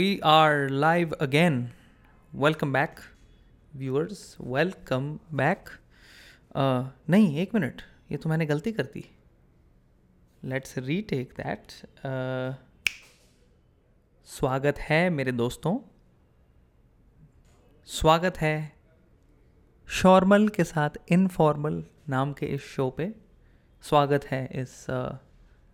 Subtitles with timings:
[0.00, 1.72] We are live again.
[2.32, 3.00] Welcome back,
[3.74, 4.34] viewers.
[4.40, 5.70] Welcome back.
[6.54, 7.82] Uh, नहीं एक minute
[8.12, 9.04] ये तो मैंने गलती कर दी
[10.42, 11.72] लेट्स रीटेक दैट
[14.28, 15.76] स्वागत है मेरे दोस्तों
[17.88, 18.54] स्वागत है
[19.88, 23.10] शॉर्मल के साथ इनफॉर्मल नाम के इस शो पे
[23.84, 25.12] स्वागत है इस uh,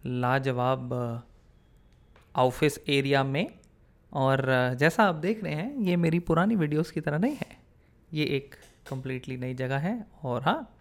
[0.07, 0.99] लाजवाब
[2.35, 3.66] ऑफ़िस एरिया में
[4.17, 4.45] और
[4.79, 7.57] जैसा आप देख रहे हैं, ये मेरी पुरानी वीडियोस की तरह नहीं है।
[8.11, 8.55] ये एक
[8.89, 10.77] कम्प्लीटली नई जगह है और हाँ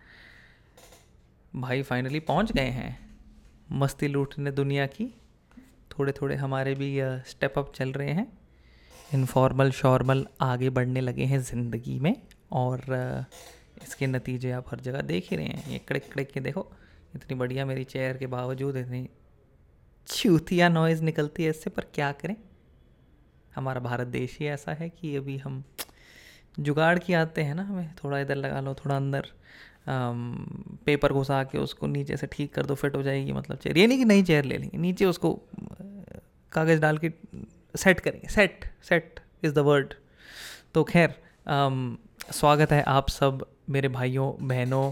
[1.53, 2.98] भाई फाइनली पहुँच गए हैं।
[3.71, 5.13] मस्ती लूटने दुनिया की।
[5.91, 8.27] थोड़े थोड़े हमारे भी स्टेप अप चल रहे हैं।
[9.13, 12.16] इनफॉर्मल शॉर्मल आगे बढ़ने लगे हैं ज़िंदगी में
[12.53, 12.81] और
[13.83, 16.67] इसके नतीजे आप हर जगह देख ही रहे हैं। ये कड़क कड़क के देखो,
[17.16, 19.08] इतनी बढ़िया मेरी चेयर के बावजूद इतनी
[20.08, 22.36] छूतिया नॉइज़ निकलती है इससे, पर क्या करें?
[23.56, 25.64] हमारा भारत देश ही ऐसा है कि अभी हम
[26.59, 29.28] जुगाड़ की आते हैं ना हमें थोड़ा इधर लगा लो थोड़ा अंदर
[29.88, 33.78] आम, पेपर घुसा के उसको नीचे से ठीक कर दो फिट हो जाएगी मतलब चेयर।
[33.78, 35.33] ये नहीं कि नई चेयर ले लेंगे नीचे उसको
[36.52, 37.11] कागज़ डाल के
[37.76, 39.94] सेट करेंगे। Set set is the word
[40.73, 41.16] तो खैर
[42.31, 44.92] स्वागत है आप सब मेरे भाइयों बहनों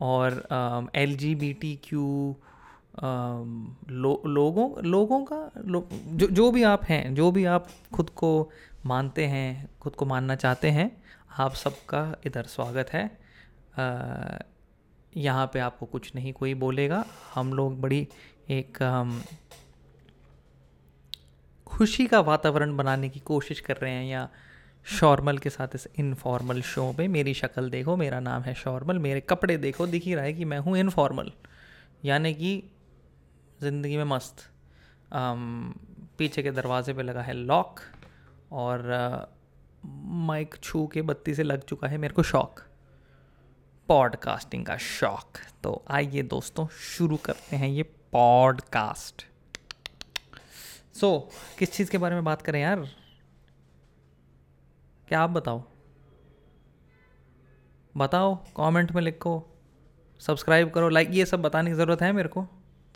[0.00, 2.36] और L G B T Q
[2.98, 8.50] लो, लोगों लोगों का लो, जो जो भी आप हैं जो भी आप खुद को
[8.86, 10.90] मानते हैं खुद को मानना चाहते हैं
[11.38, 13.04] आप सबका इधर स्वागत है।
[15.16, 18.06] यहाँ पे आपको कुछ नहीं कोई बोलेगा। हम लोग बड़ी
[18.50, 19.12] एक um,
[21.66, 24.28] खुशी का वातावरण बनाने की कोशिश कर रहे हैं या
[24.86, 29.20] शॉर्मल के साथ इस इनफॉर्मल शो पे। मेरी शक्ल देखो मेरा नाम है शॉर्मल मेरे
[29.20, 31.30] कपड़े देखो दिख ही रहा है कि मैं हूँ इनफॉर्मल।
[32.04, 32.52] यानी कि
[33.60, 34.48] ज़िंदगी में मस्त।
[36.18, 37.80] पीछे के दरवाजे पे लगा है लॉक
[38.52, 38.82] और
[40.26, 42.60] माइक छू के बत्ती से लग चुका है मेरे को शौक।
[43.88, 49.24] पॉडकास्टिंग का शौक। तो आइए दोस्तों शुरू करते हैं ये पॉडकास्ट।
[50.94, 52.86] सो so, किस चीज़ के बारे में बात करें यार?
[55.08, 55.62] क्या आप बताओ?
[57.94, 59.34] बताओ कमेंट में लिखो
[60.20, 62.46] सब्सक्राइब करो लाइक ये सब बताने की ज़रूरत है मेरे को।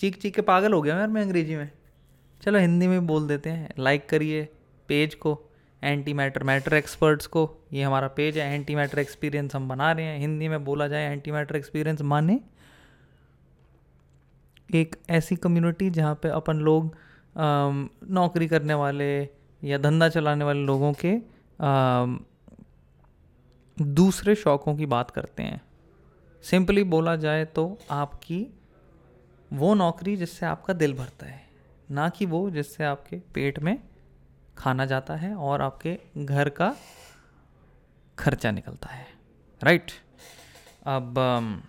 [0.00, 1.70] चीख चीख के पागल हो गया यार मैं अंग्रेज़ी में।
[2.42, 4.48] चलो हिंदी में बोल देते हैं। लाइक करिए
[4.88, 5.38] पेज को
[5.82, 10.04] एंटी मैटर मैटर एक्सपर्ट्स को। ये हमारा पेज है एंटी मैटर एक्सपीरियंस हम बना रहे
[10.04, 12.40] हैं। हिंदी में बोला जाए एंटी मैटर एक्सपीरियंस माने
[14.74, 16.96] एक ऐसी कम्युनिटी जहाँ पे अपन लोग
[18.10, 19.08] नौकरी करने वाले
[19.62, 21.14] या धंधा चलाने वाले लोगों के
[23.76, 25.60] दूसरे शौक़ों की बात करते हैं।
[26.44, 28.46] सिंपली बोला जाए तो आपकी
[29.52, 31.42] वो नौकरी जिससे आपका दिल भरता है,
[31.90, 33.78] ना कि वो जिससे आपके पेट में
[34.58, 36.74] खाना जाता है और आपके घर का
[38.18, 39.06] खर्चा निकलता है
[39.60, 39.90] राइट
[40.86, 41.62] अब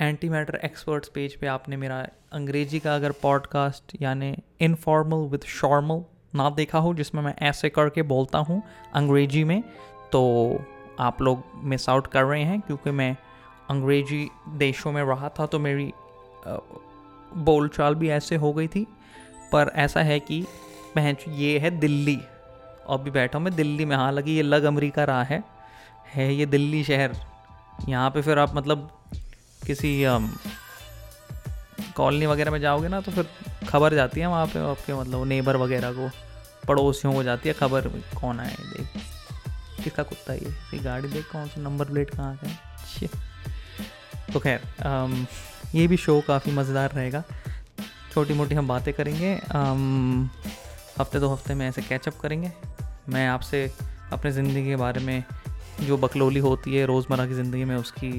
[0.00, 6.04] एंटी मैटर एक्सपर्ट्स पेज पे आपने मेरा अंग्रेज़ी का अगर पॉडकास्ट यानी इनफॉर्मल विद शॉर्मल
[6.34, 8.62] ना देखा हो, जिसमें मैं ऐसे करके बोलता हूँ
[8.94, 9.62] अंग्रेज़ी में
[10.12, 10.22] तो
[11.00, 13.16] आप लोग मिस आउट कर रहे हैं, क्योंकि मैं
[13.70, 15.92] अंग्रेज़ी देशों में रहा था तो मेरी
[17.36, 18.86] बोल चाल भी ऐसे हो गई थी,
[19.52, 20.44] पर ऐसा है कि
[20.94, 22.18] पहच ये है दिल्ली।
[22.86, 25.42] और भी बैठा हूँ मैं दिल्ली में हाँ लगी ये लग अमरीका रहा है
[26.14, 27.16] है ये दिल्ली शहर।
[27.88, 28.88] यहाँ पे फिर आप मतलब
[29.66, 30.02] किसी
[31.96, 33.28] कॉलोनी वगैरह में जाओगे ना तो फिर
[33.68, 36.08] खबर जाती है वहाँ पे आपके मतलब नेबर वगैरह को,
[36.68, 37.88] पड़ोसियों को जाती है खबर,
[38.20, 39.02] कौन आए देख।
[39.84, 40.78] किसका कुत्ता ये?
[40.78, 43.08] गाड़ी देख कौन सा, नंबर प्लेट कहाँ का है?
[44.32, 44.60] तो खैर
[45.76, 47.22] ये भी शो काफ़ी मज़ेदार रहेगा।
[48.12, 49.32] छोटी मोटी हम बातें करेंगे
[50.98, 52.52] हफ़्ते दो हफ़्ते में ऐसे कैचअप करेंगे।
[53.08, 53.70] मैं आपसे
[54.12, 55.24] अपने ज़िंदगी के बारे में
[55.80, 58.12] जो बकलोली होती है, रोज़मर्रा की ज़िंदगी में उसकी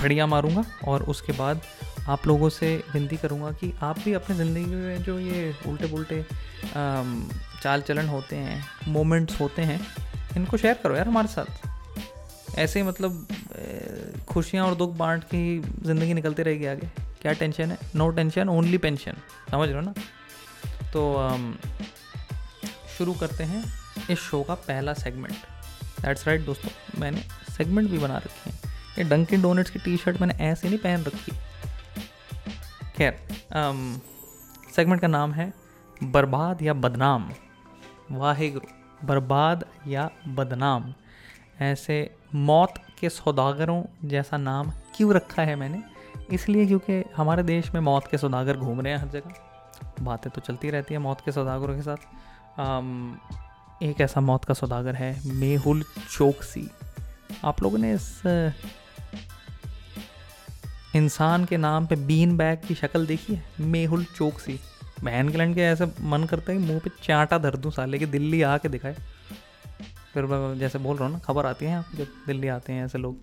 [0.00, 1.60] फड़ियाँ मारूँगा और उसके बाद
[2.08, 6.22] आप लोगों से विनती करूँगा कि आप भी अपनी ज़िंदगी में जो ये उल्टे पुल्टे
[7.62, 9.80] चाल चलन होते हैं मोमेंट्स होते हैं,
[10.36, 11.66] इनको शेयर करो यार हमारे साथ।
[12.58, 13.26] ऐसे ही मतलब
[14.28, 16.90] खुशियाँ और दुख बांट के ही ज़िंदगी निकलती रहेगी आगे।
[17.22, 17.78] क्या टेंशन है?
[17.96, 19.16] नो टेंशन ओनली पेंशन
[19.50, 19.92] समझ रहे हो ना?
[20.92, 21.00] तो
[22.98, 23.64] शुरू करते हैं
[24.10, 25.34] इस शो का पहला सेगमेंट
[26.00, 26.70] दैट्स राइट दोस्तों,
[27.00, 27.20] मैंने
[27.50, 31.04] सेगमेंट भी बना रखे हैं। ये डंकिन डोनेट्स की टी शर्ट मैंने ऐसे नहीं पहन
[31.04, 31.32] रखी।
[32.96, 33.18] खैर
[34.74, 35.52] सेगमेंट का नाम है
[36.02, 37.30] बर्बाद या बदनाम।
[38.12, 40.92] वाहे गुरु बर्बाद या बदनाम।
[41.60, 45.82] ऐसे मौत के सौदागरों जैसा नाम क्यों रखा है मैंने?
[46.32, 50.40] इसलिए क्योंकि हमारे देश में मौत के सौदागर घूम रहे हैं हर जगह। बातें तो
[50.40, 55.20] चलती रहती है मौत के सौदागरों के साथ। um, एक ऐसा मौत का सौदागर है
[55.26, 56.70] मेहुल चोकसी।
[57.44, 58.22] आप लोगों ने इस
[60.96, 63.44] इंसान के नाम पे बीन बैग की शक्ल देखी है?
[63.60, 64.60] मेहुल चोकसी।
[65.04, 68.06] बहन के लंड के ऐसे मन करता है मुँह पे चांटा धर दूँ साले की
[68.06, 68.96] दिल्ली आके दिखाए।
[70.14, 72.98] फिर मैं जैसे बोल रहा हूँ ना खबर आती है जब दिल्ली आते हैं ऐसे
[72.98, 73.16] लोग।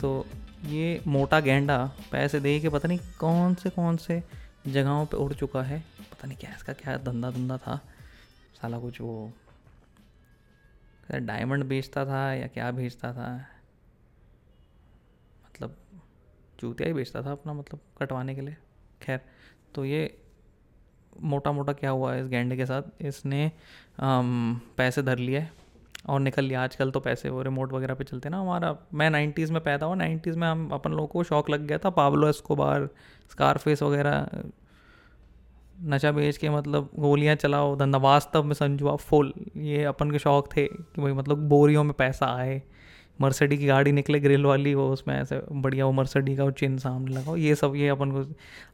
[0.00, 0.26] तो
[0.66, 1.78] ये मोटा गेंडा
[2.12, 4.22] पैसे दे के पता नहीं कौन से कौन से
[4.66, 5.78] जगहों पे उड़ चुका है।
[6.12, 7.76] पता नहीं क्या इसका क्या धंधा धंधा था।
[8.60, 9.32] साला कुछ वो
[11.12, 13.28] डायमंड बेचता था या क्या बेचता था?
[15.46, 15.76] मतलब
[16.60, 18.56] जूतिया ही बेचता था अपना मतलब कटवाने के लिए।
[19.02, 19.20] खैर
[19.74, 20.16] तो ये
[21.22, 22.82] मोटा मोटा क्या हुआ है इस गेंडे के साथ?
[23.00, 23.50] इसने
[24.00, 25.46] आम, पैसे धर लिए।
[26.08, 29.52] और निकल लिया आजकल तो पैसे वो रिमोट वगैरह पे चलते ना हमारा। मैं नाइन्टीज़
[29.52, 32.88] में पैदा हुआ नाइन्टीज़ में हम अपन लोगों को शौक लग गया था पावलो एस्कोबार,
[33.30, 34.26] स्कारफेस वगैरह,
[35.84, 40.48] नशा बेच के मतलब गोलियाँ चलाओ धंधा वास्तव में संजुआ फुल। ये अपन के शौक
[40.56, 42.62] थे कि भाई मतलब बोरियों में पैसा आए
[43.20, 46.78] मर्सडी की गाड़ी निकले, ग्रिल वाली, वो उसमें ऐसे बढ़िया वो मर्सडी का वो चिन्ह
[46.78, 48.24] सामने लगाओ। ये सब, ये अपन को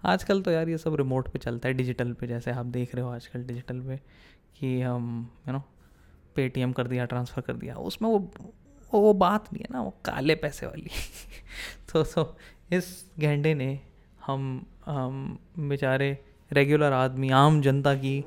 [0.04, 3.04] आजकल तो यार ये सब रिमोट पे चलता है डिजिटल पे जैसे आप देख रहे
[3.04, 3.96] हो आजकल डिजिटल पे
[4.58, 5.62] कि हम यू नो
[6.36, 8.18] पेटीएम कर दिया ट्रांसफ़र कर दिया, उसमें वो
[8.92, 10.90] वो वो बात नहीं है ना, वो काले पैसे वाली।
[11.92, 12.36] तो तो
[12.72, 13.80] इस गेंडे ने
[14.26, 18.24] हम हम बेचारे रेगुलर आदमी, आम जनता की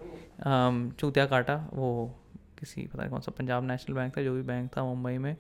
[1.00, 2.16] चूतिया काटा। वो
[2.60, 5.38] किसी, पता नहीं कौन सा पंजाब नेशनल बैंक था, जो भी बैंक था मुंबई में।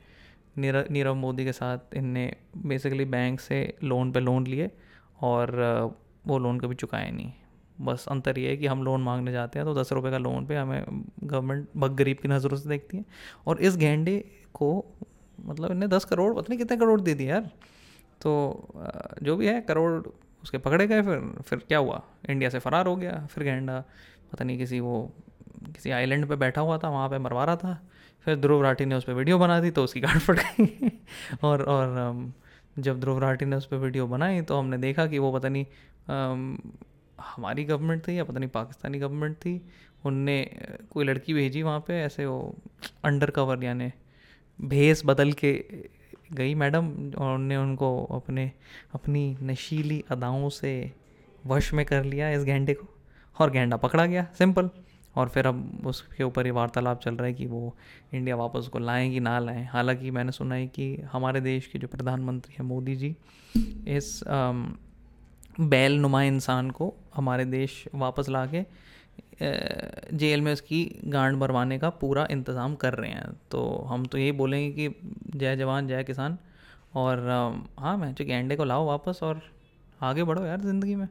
[0.58, 4.72] नीरव नीरव मोदी के साथ इनने बेसिकली बैंक से लोन पे लोन लिए
[5.22, 5.52] और,
[6.28, 7.34] वो लोन कभी चुकाए नहीं।
[7.82, 10.46] बस अंतर ये है कि हम लोन मांगने जाते हैं तो दस रुपये का लोन
[10.46, 13.06] पे हमें गवर्नमेंट बग गरीब की नज़रों से देखती है।
[13.48, 14.86] और इस गेंडे को
[15.46, 17.50] मतलब इन्हें दस करोड़, पता नहीं कितने करोड़ दे दिए यार।
[18.22, 18.68] तो
[19.24, 20.08] जो भी है, करोड़
[20.44, 22.02] उसके पकड़े गए फिर फिर क्या हुआ?
[22.30, 23.84] इंडिया से फ़रार हो गया। फिर गेंडा,
[24.32, 25.12] पता नहीं किसी वो,
[25.66, 27.88] किसी आइलैंड पे बैठा हुआ था, वहाँ पे मरवा रहा था।
[28.26, 30.92] फिर ध्रुव राठी ने उस पर वीडियो बना दी तो उसकी गाड़ फट गई।
[31.44, 32.34] और और
[32.80, 35.66] जब ध्रुव राठी ने उस पर वीडियो बनाई तो हमने देखा कि वो पता नहीं
[37.20, 39.62] हमारी गवर्नमेंट थी, या पता नहीं पाकिस्तानी गवर्नमेंट थी,
[40.06, 40.38] उनने
[40.92, 42.56] कोई लड़की भेजी वहाँ पे, ऐसे वो
[43.04, 43.92] अंडर कवर यानी
[44.60, 45.54] भेस बदल के
[46.34, 48.52] गई मैडम, और उनने उनको अपने,
[48.94, 50.92] अपनी नशीली अदाओं से
[51.48, 52.88] वश में कर लिया इस गेंडे को,
[53.38, 54.70] और गेंडा पकड़ा गया सिंपल
[55.16, 57.76] और फिर अब उसके ऊपर ये वार्तालाप चल रहा है कि वो
[58.14, 61.80] इंडिया वापस उसको लाएँ कि ना लाएँ। हालाँकि मैंने सुना है कि हमारे देश के
[61.80, 63.16] जो प्रधानमंत्री हैं मोदी जी,
[63.88, 64.20] इस
[65.56, 68.64] बैल नुमा इंसान को हमारे देश वापस ला के
[70.14, 74.32] जेल में उसकी गांड भरवाने का पूरा इंतज़ाम कर रहे हैं। तो हम तो यही
[74.32, 76.38] बोलेंगे कि जय जवान, जय किसान।
[76.96, 77.20] और
[77.80, 79.42] हाँ मैं जो गेंडे को लाओ वापस और
[80.02, 81.08] आगे बढ़ो यार ज़िंदगी में।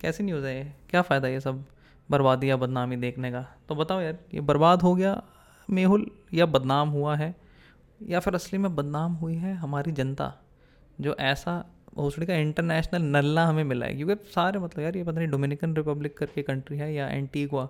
[0.00, 0.64] कैसी न्यूज़ है ये?
[0.90, 1.64] क्या फ़ायदा ये सब
[2.08, 3.46] बर्बादी या बदनामी देखने का?
[3.68, 5.22] तो बताओ यार, ये बर्बाद हो गया
[5.68, 7.34] मेहुल या बदनाम हुआ है?
[8.00, 10.32] या फिर असली में बदनाम हुई है हमारी जनता,
[10.98, 15.18] जो ऐसा भोसड़ी का इंटरनेशनल नल्ला हमें मिला है। क्योंकि सारे मतलब यार ये पता
[15.18, 17.68] नहीं डोमिनिकन रिपब्लिक करके कंट्री है या एंटीगुआ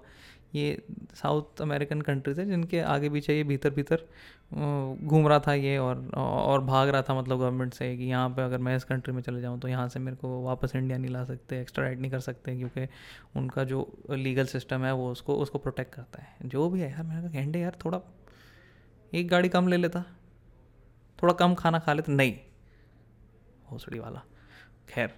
[0.54, 0.82] ये
[1.14, 4.04] साउथ अमेरिकन कंट्रीज़ है जिनके आगे पीछे ये भीतर भीतर
[5.06, 8.42] घूम रहा था ये और और भाग रहा था मतलब गवर्नमेंट से कि यहाँ पे
[8.42, 11.10] अगर मैं इस कंट्री में चले जाऊँ तो यहाँ से मेरे को वापस इंडिया नहीं
[11.10, 12.86] ला सकते एक्स्ट्रा नहीं कर सकते क्योंकि
[13.36, 17.02] उनका जो लीगल सिस्टम है वो उसको उसको प्रोटेक्ट करता है। जो भी है यार,
[17.02, 18.00] मैंने कहा घंटे यार, थोड़ा,
[19.12, 20.04] एक गाड़ी कम ले लेता,
[21.18, 22.36] थोड़ा कम खाना खा लेता। नहीं
[23.74, 24.22] भोसड़ी वाला।
[24.88, 25.14] खैर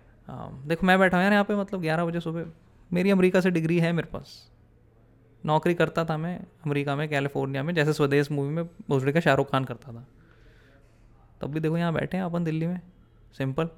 [0.67, 2.45] देखो मैं बैठा हूँ यार यहाँ पे मतलब ग्यारह बजे सुबह।
[2.91, 4.51] मेरी अमेरिका से डिग्री है मेरे पास।
[5.45, 9.51] नौकरी करता था मैं अमेरिका में, कैलिफ़ोर्निया में, जैसे स्वदेश मूवी में भोसड़ी का शाहरुख
[9.53, 10.07] खान करता था।
[11.41, 12.81] तब भी देखो यहाँ बैठे हैं अपन दिल्ली में।
[13.39, 13.69] सिंपल।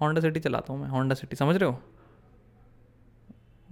[0.00, 1.82] होंडा सिटी चलाता हूँ मैं। होंडा सिटी, समझ रहे हो?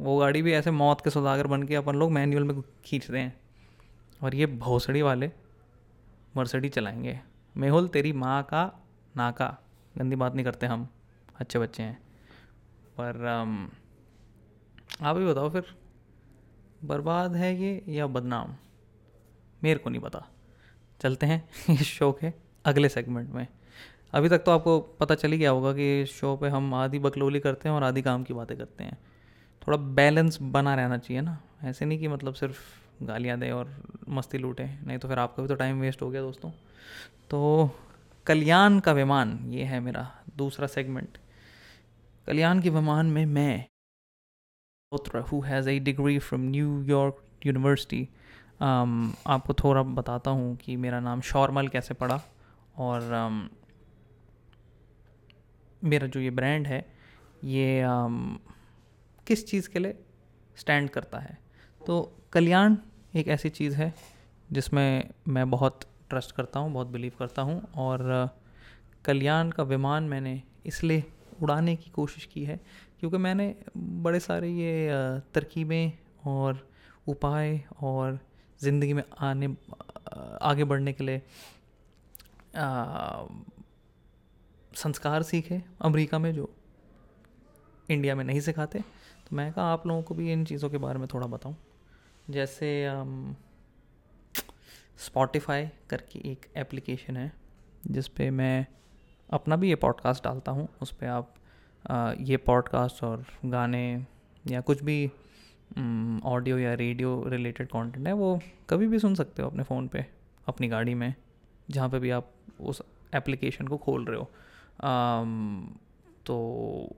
[0.00, 3.40] वो गाड़ी भी ऐसे मौत के सौदागर बन के अपन लोग मैनुअल में खींचते हैं।
[4.22, 5.30] और ये भोसड़ी वाले
[6.36, 7.20] मर्सडी चलाएँगे।
[7.56, 8.64] मेहुल, तेरी माँ का
[9.16, 9.56] नाका।
[9.98, 10.88] गंदी बात नहीं करते हम,
[11.36, 12.02] अच्छे बच्चे हैं।
[13.00, 13.26] पर
[15.02, 15.64] आप ही बताओ फिर,
[16.84, 18.56] बर्बाद है ये या बदनाम?
[19.64, 20.26] मेरे को नहीं पता।
[21.00, 22.32] चलते हैं इस शो के
[22.64, 23.46] अगले सेगमेंट में।
[24.12, 26.98] अभी तक तो आपको पता चल ही गया होगा कि इस शो पे हम आधी
[26.98, 28.98] बकलोली करते हैं और आधी काम की बातें करते हैं।
[29.66, 32.58] थोड़ा बैलेंस बना रहना चाहिए ना। ऐसे नहीं कि मतलब सिर्फ़
[33.02, 33.76] गालियाँ दें और
[34.08, 36.50] मस्ती लूटें, नहीं तो फिर आपका भी तो टाइम वेस्ट हो गया दोस्तों।
[37.30, 37.70] तो
[38.26, 41.18] कल्याण का विमान ये है मेरा दूसरा सेगमेंट
[42.26, 43.66] कल्याण के विमान में मैं
[45.20, 48.08] who has a degree from New York university
[49.26, 52.22] आपको थोड़ा बताता हूँ कि मेरा नाम शॉर्मल कैसे पड़ा
[52.76, 53.56] और um,
[55.84, 56.86] मेरा जो ये ब्रांड है
[57.44, 58.38] ये um,
[59.26, 60.04] किस चीज़ के लिए
[60.56, 61.38] स्टैंड करता है।
[61.86, 62.76] तो कल्याण
[63.14, 63.94] एक ऐसी चीज़ है
[64.52, 65.80] जिसमें मैं बहुत
[66.14, 68.28] ट्रस्ट करता हूँ बहुत बिलीव करता हूँ और
[69.04, 71.04] कल्याण का विमान मैंने इसलिए
[71.42, 72.60] उड़ाने की कोशिश की है
[73.00, 74.88] क्योंकि मैंने बड़े सारे ये
[75.34, 75.92] तरकीबें
[76.26, 76.66] और
[77.08, 78.18] उपाय और
[78.60, 79.48] ज़िंदगी में आने
[80.42, 81.22] आगे बढ़ने के लिए
[82.56, 83.24] आ,
[84.76, 86.50] संस्कार सीखे अमेरिका में जो
[87.90, 90.98] इंडिया में नहीं सिखाते। तो मैं कहा आप लोगों को भी इन चीज़ों के बारे
[90.98, 91.56] में थोड़ा बताऊँ।
[92.30, 92.68] जैसे
[94.98, 97.32] स्पॉटिफाई करके एक एप्लीकेशन है
[97.86, 98.66] जिस पे मैं
[99.30, 101.34] अपना भी ये पॉडकास्ट डालता हूँ। उस पर आप
[101.90, 104.06] आ, ये पॉडकास्ट और गाने
[104.46, 105.06] या कुछ भी
[106.24, 110.06] ऑडियो या रेडियो रिलेटेड कंटेंट है वो कभी भी सुन सकते हो अपने फ़ोन पे
[110.46, 111.14] अपनी गाड़ी में
[111.70, 112.82] जहाँ पे भी आप उस
[113.14, 114.30] एप्लीकेशन को खोल रहे हो।
[114.80, 115.76] आम,
[116.26, 116.96] तो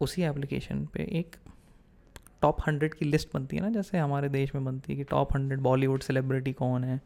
[0.00, 1.36] उसी एप्लीकेशन पे एक
[2.44, 5.36] टॉप हंड्रेड की लिस्ट बनती है ना, जैसे हमारे देश में बनती है कि टॉप
[5.36, 7.00] हंड्रेड बॉलीवुड सेलिब्रिटी कौन है?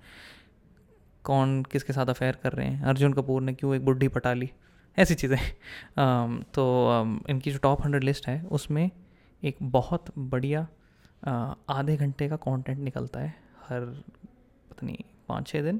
[1.25, 2.83] कौन किसके साथ अफेयर कर रहे हैं?
[2.83, 4.51] अर्जुन कपूर ने क्यों एक बुढ़ी पटा ली?
[4.97, 5.39] ऐसी चीज़ें।
[6.55, 6.65] तो
[7.31, 8.91] इनकी जो टॉप हंड्रेड लिस्ट है, उसमें
[9.43, 10.67] एक बहुत बढ़िया
[11.71, 13.35] आधे घंटे का कंटेंट निकलता है
[13.69, 13.85] हर,
[14.71, 15.77] पता नहीं पाँच छः दिन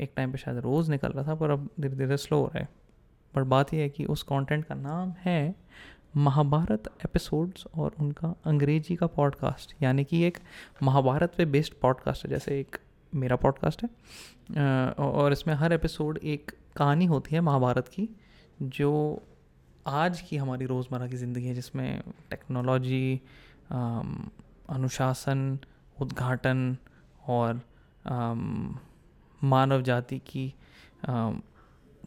[0.00, 2.58] एक टाइम पे शायद रोज़ निकल रहा था, पर अब धीरे धीरे स्लो हो रहा
[2.58, 2.68] है।
[3.34, 5.54] पर बात यह है कि उस कंटेंट का नाम है
[6.16, 10.38] महाभारत एपिसोड्स और उनका अंग्रेज़ी का पॉडकास्ट यानी कि एक
[10.82, 12.78] महाभारत पे बेस्ड पॉडकास्ट है, जैसे एक
[13.12, 13.88] मेरा पॉडकास्ट है।
[14.98, 18.08] और इसमें हर एपिसोड एक कहानी होती है महाभारत की,
[18.62, 19.22] जो
[19.86, 23.20] आज की हमारी रोज़मर्रा की ज़िंदगी है, जिसमें टेक्नोलॉजी
[24.70, 25.58] अनुशासन,
[26.00, 26.76] उद्घाटन
[27.28, 27.60] और
[29.42, 30.52] मानव जाति की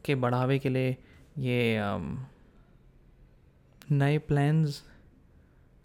[0.06, 0.98] के बढ़ावे के लिए
[1.38, 1.78] ये
[3.92, 4.84] नए प्लान्स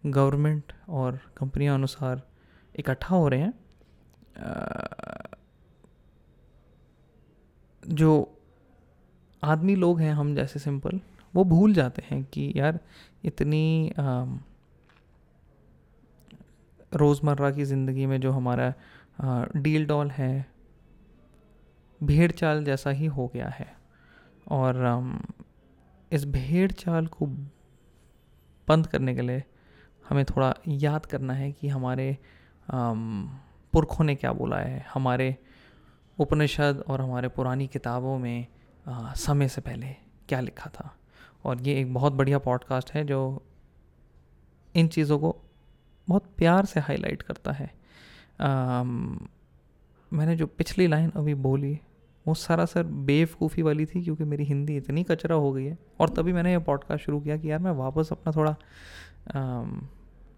[0.07, 2.23] गवर्नमेंट और कंपनियों अनुसार
[2.75, 3.53] इकट्ठा हो रहे हैं
[7.83, 8.39] जो
[9.43, 11.01] आदमी लोग हैं हम जैसे सिंपल
[11.35, 12.79] वो भूल जाते हैं कि यार
[13.25, 13.93] इतनी
[16.93, 18.73] रोज़मर्रा की ज़िंदगी में जो हमारा
[19.57, 20.47] डील डॉल है,
[22.01, 23.73] भेड़ चाल जैसा ही हो गया है।
[24.49, 25.21] और
[26.13, 27.27] इस भेड़ चाल को
[28.71, 29.43] बंद करने के लिए
[30.09, 32.17] हमें थोड़ा याद करना है कि हमारे
[33.73, 35.37] पुरखों ने क्या बोला है। हमारे
[36.19, 38.47] उपनिषद और हमारे पुरानी किताबों में
[38.89, 39.87] आ, समय से पहले
[40.29, 40.95] क्या लिखा था।
[41.45, 43.21] और ये एक बहुत बढ़िया पॉडकास्ट है जो
[44.75, 45.37] इन चीज़ों को
[46.09, 47.71] बहुत प्यार से हाईलाइट करता है।
[48.41, 48.83] आ,
[50.13, 51.79] मैंने जो पिछली लाइन अभी बोली
[52.31, 56.33] वो सरासर बेवकूफ़ी वाली थी क्योंकि मेरी हिंदी इतनी कचरा हो गई है। और तभी
[56.33, 58.57] मैंने ये पॉडकास्ट शुरू किया कि यार मैं वापस अपना थोड़ा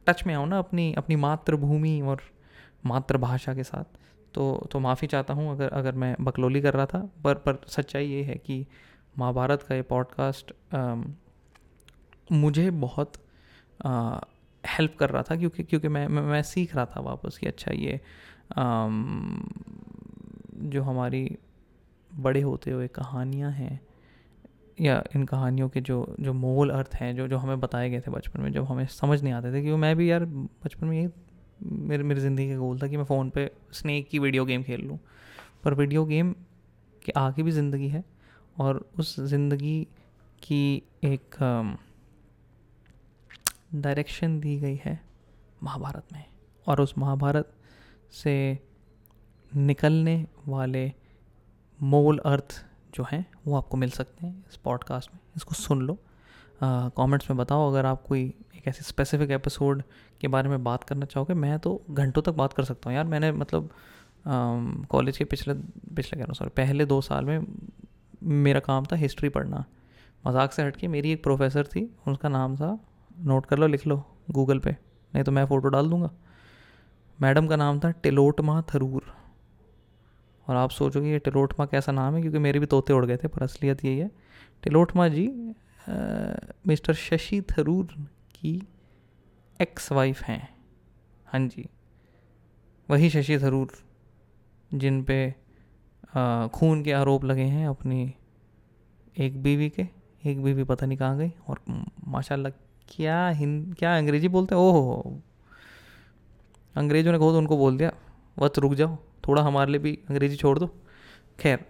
[0.06, 2.20] टच में आऊँ ना अपनी अपनी मातृभूमि और
[2.87, 3.84] मातृभाषा के साथ।
[4.34, 8.06] तो तो माफ़ी चाहता हूँ अगर अगर मैं बकलोली कर रहा था पर पर सच्चाई
[8.06, 8.66] ये है कि
[9.18, 10.52] महाभारत का ये पॉडकास्ट
[12.32, 13.12] मुझे बहुत
[14.66, 17.72] हेल्प कर रहा था क्योंकि क्योंकि मैं मैं, मैं सीख रहा था वापस कि अच्छा
[17.72, 18.00] ये
[18.56, 18.88] आ,
[20.64, 21.38] जो हमारी
[22.12, 23.81] बड़े होते हुए कहानियाँ हैं,
[24.78, 28.11] या इन कहानियों के जो जो मूल अर्थ हैं, जो जो हमें बताए गए थे
[28.11, 31.09] बचपन में, जब हमें समझ नहीं आते थे क्योंकि मैं भी यार बचपन में यही
[31.62, 34.81] मेरे, मेरी ज़िंदगी का गोल था कि मैं फ़ोन पे स्नेक की वीडियो गेम खेल
[34.81, 34.99] लूँ।
[35.64, 36.35] पर वीडियो गेम
[37.02, 38.04] के आगे भी ज़िंदगी है,
[38.57, 39.87] और उस ज़िंदगी
[40.42, 41.37] की एक
[43.75, 44.99] डायरेक्शन दी गई है
[45.62, 46.25] महाभारत में,
[46.66, 47.52] और उस महाभारत
[48.14, 48.59] से
[49.52, 50.92] निकलने वाले
[51.83, 55.99] मोल अर्थ जो हैं, वो आपको मिल सकते हैं इस पॉडकास्ट में। इसको सुन लो।
[56.62, 58.23] कमेंट्स में बताओ अगर आप कोई
[58.57, 59.83] एक ऐसे स्पेसिफिक एपिसोड
[60.21, 63.05] के बारे में बात करना चाहोगे। मैं तो घंटों तक बात कर सकता हूँ यार।
[63.05, 63.71] मैंने मतलब
[64.91, 67.47] कॉलेज के पिछले पिछले कह रहा हूँ सॉरी पहले दो साल में
[68.23, 69.65] मेरा काम था हिस्ट्री पढ़ना।
[70.25, 72.79] मज़ाक से हट के मेरी एक प्रोफेसर थी उसका नाम था
[73.21, 76.11] नोट कर लो, लिख लो गूगल पे। नहीं तो मैं फ़ोटो डाल दूँगा।
[77.19, 79.12] मैडम का नाम था टिलोटमा थरूर।
[80.46, 83.28] और आप सोचोगे ये टिलोटमा कैसा नाम है क्योंकि मेरे भी तोते उड़ गए थे
[83.28, 84.11] पर असलियत यही है।
[84.62, 85.26] टिलोटमा जी
[85.88, 85.94] आ,
[86.66, 87.87] मिस्टर शशि थरूर
[88.34, 88.54] की
[89.61, 90.49] एक्स वाइफ हैं।
[91.26, 91.68] हाँ जी।
[92.88, 93.72] वही शशि थरूर
[94.70, 95.34] जिन पे
[96.54, 98.14] खून के आरोप लगे हैं अपनी
[99.16, 99.87] एक बीवी के
[100.25, 101.61] एक बीवी पता नहीं कहाँ गई और
[102.08, 102.52] माशाल्लाह
[102.88, 104.62] क्या हिंद क्या अंग्रेज़ी बोलते हैं?
[104.62, 105.20] ओहो
[106.75, 107.92] अंग्रेज़ों ने तो उनको बोल दिया
[108.38, 108.96] वत रुक जाओ।
[109.29, 110.67] थोड़ा हमारे लिए भी अंग्रेज़ी छोड़ दो।
[111.41, 111.64] खैर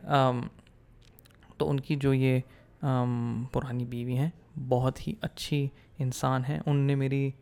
[1.59, 2.43] तो उनकी जो ये
[2.83, 7.33] पुरानी बीवी हैं, बहुत ही अच्छी इंसान हैं। उनने मेरी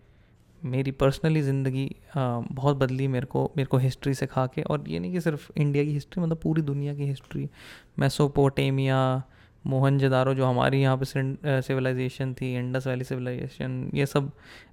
[0.63, 4.99] मेरी पर्सनली ज़िंदगी बहुत बदली मेरे को मेरे को हिस्ट्री से खा के। और ये
[4.99, 7.49] नहीं कि सिर्फ़ इंडिया की हिस्ट्री मतलब पूरी दुनिया की हिस्ट्री।
[7.99, 8.99] मैसोपोटेमिया
[9.65, 11.05] मोहनजदारो जो हमारी यहाँ पे
[11.63, 14.31] सिविलाइजेशन थी, इंडस वैली सिविलाइजेशन, ये सब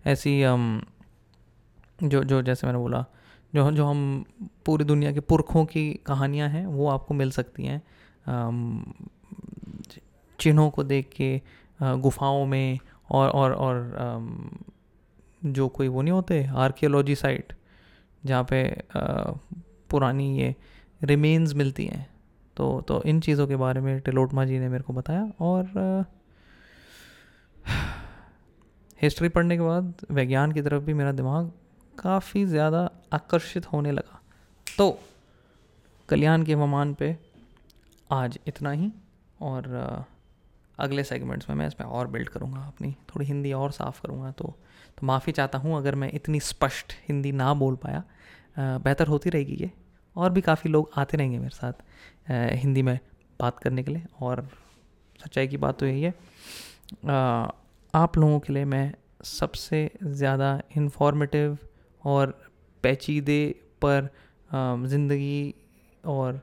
[0.08, 0.40] ऐसी
[2.02, 3.06] जो जो जैसे मैंने बोला
[3.54, 4.26] जो जो हम
[4.66, 7.82] पूरी दुनिया के पुरखों की कहानियाँ हैं, वो आपको मिल सकती हैं।
[10.40, 11.42] चिन्हों को देख के
[11.80, 12.80] गुफाओं में
[13.12, 13.76] और और और
[15.46, 17.54] जो कोई वो नहीं होते आर्कियोलॉजी साइट
[18.26, 18.64] जहाँ पे
[19.90, 20.56] पुरानी ये
[21.04, 22.08] रिमेन्स मिलती हैं।
[22.58, 26.06] तो तो इन चीज़ों के बारे में टिलोटमा जी ने मेरे को बताया और
[29.02, 31.52] हिस्ट्री पढ़ने के बाद, विज्ञान की तरफ़ भी मेरा दिमाग
[32.00, 34.20] काफ़ी ज़्यादा आकर्षित होने लगा।
[34.68, 35.00] तो
[36.10, 37.16] कल्याण के ममान पे
[38.10, 38.92] आज इतना ही,
[39.40, 40.06] और
[40.78, 44.56] अगले सेगमेंट्स में मैं इसमें और बिल्ड करूँगा अपनी। थोड़ी हिंदी और साफ़ करूँगा तो
[44.98, 48.04] तो माफ़ी चाहता हूँ अगर मैं इतनी स्पष्ट हिंदी ना बोल पाया।
[48.58, 49.72] बेहतर होती रहेगी ये,
[50.16, 51.84] और भी काफ़ी लोग आते रहेंगे मेरे साथ
[52.56, 53.00] हिंदी में
[53.40, 54.48] बात करने के लिए। और
[55.20, 56.14] सच्चाई की बात तो यही है
[57.94, 58.94] आप लोगों के लिए मैं
[59.26, 61.58] सबसे ज़्यादा इन्फॉर्मेटिव
[62.08, 62.32] और
[62.84, 63.40] पेचीदे
[63.82, 64.10] पर
[64.88, 65.56] ज़िंदगी
[66.06, 66.42] और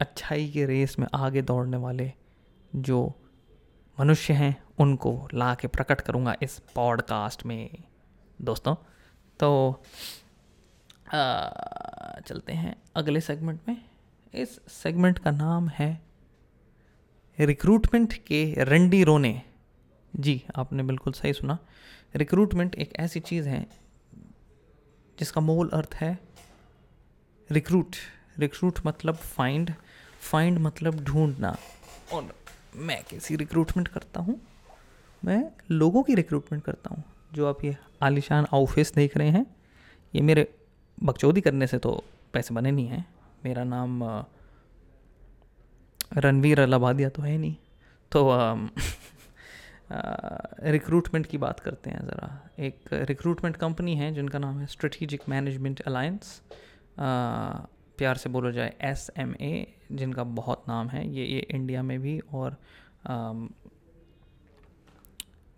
[0.00, 2.12] अच्छाई के रेस में आगे दौड़ने वाले
[2.74, 3.00] जो
[3.98, 7.84] मनुष्य हैं उनको ला के प्रकट करूँगा इस पॉडकास्ट में।
[8.38, 8.74] दोस्तों
[9.40, 9.50] तो
[11.14, 13.76] आ, चलते हैं अगले सेगमेंट में।
[14.34, 15.90] इस सेगमेंट का नाम है
[17.38, 19.40] रिक्रूटमेंट के रंडी रोने।
[20.14, 21.58] जी आपने बिल्कुल सही सुना।
[22.16, 23.66] रिक्रूटमेंट एक ऐसी चीज़ है
[25.20, 26.18] जिसका मूल अर्थ है
[27.50, 27.96] रिक्रूट
[28.38, 29.72] रिक्रूट मतलब फाइंड
[30.20, 31.56] फाइंड मतलब ढूंढना.
[32.12, 32.34] और
[32.76, 34.40] मैं कैसी रिक्रूटमेंट करता हूँ?
[35.22, 37.02] मैं लोगों की रिक्रूटमेंट करता हूँ।
[37.32, 39.46] जो आप ये आलिशान ऑफ़िस देख रहे हैं,
[40.14, 40.46] ये मेरे
[40.98, 42.02] बकचौदी करने से तो
[42.32, 43.04] पैसे बने नहीं हैं।
[43.44, 44.02] मेरा नाम
[46.16, 47.56] रणवीर अलाबादिया तो है नहीं।
[48.12, 48.24] तो
[49.92, 55.80] रिक्रूटमेंट की बात करते हैं ज़रा। एक रिक्रूटमेंट कंपनी है जिनका नाम है स्ट्रेटिजिक मैनेजमेंट
[55.80, 56.40] अलायंस
[56.98, 61.98] प्यार से बोला जाए एस एम ए जिनका बहुत नाम है। ये ये इंडिया में
[62.00, 62.56] भी और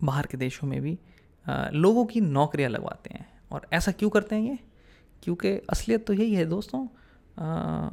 [0.03, 0.97] बाहर के देशों में भी
[1.45, 4.59] आ, लोगों की नौकरियाँ लगवाते हैं। और ऐसा क्यों करते हैं ये?
[5.23, 6.87] क्योंकि असलियत तो यही है दोस्तों
[7.37, 7.89] आ,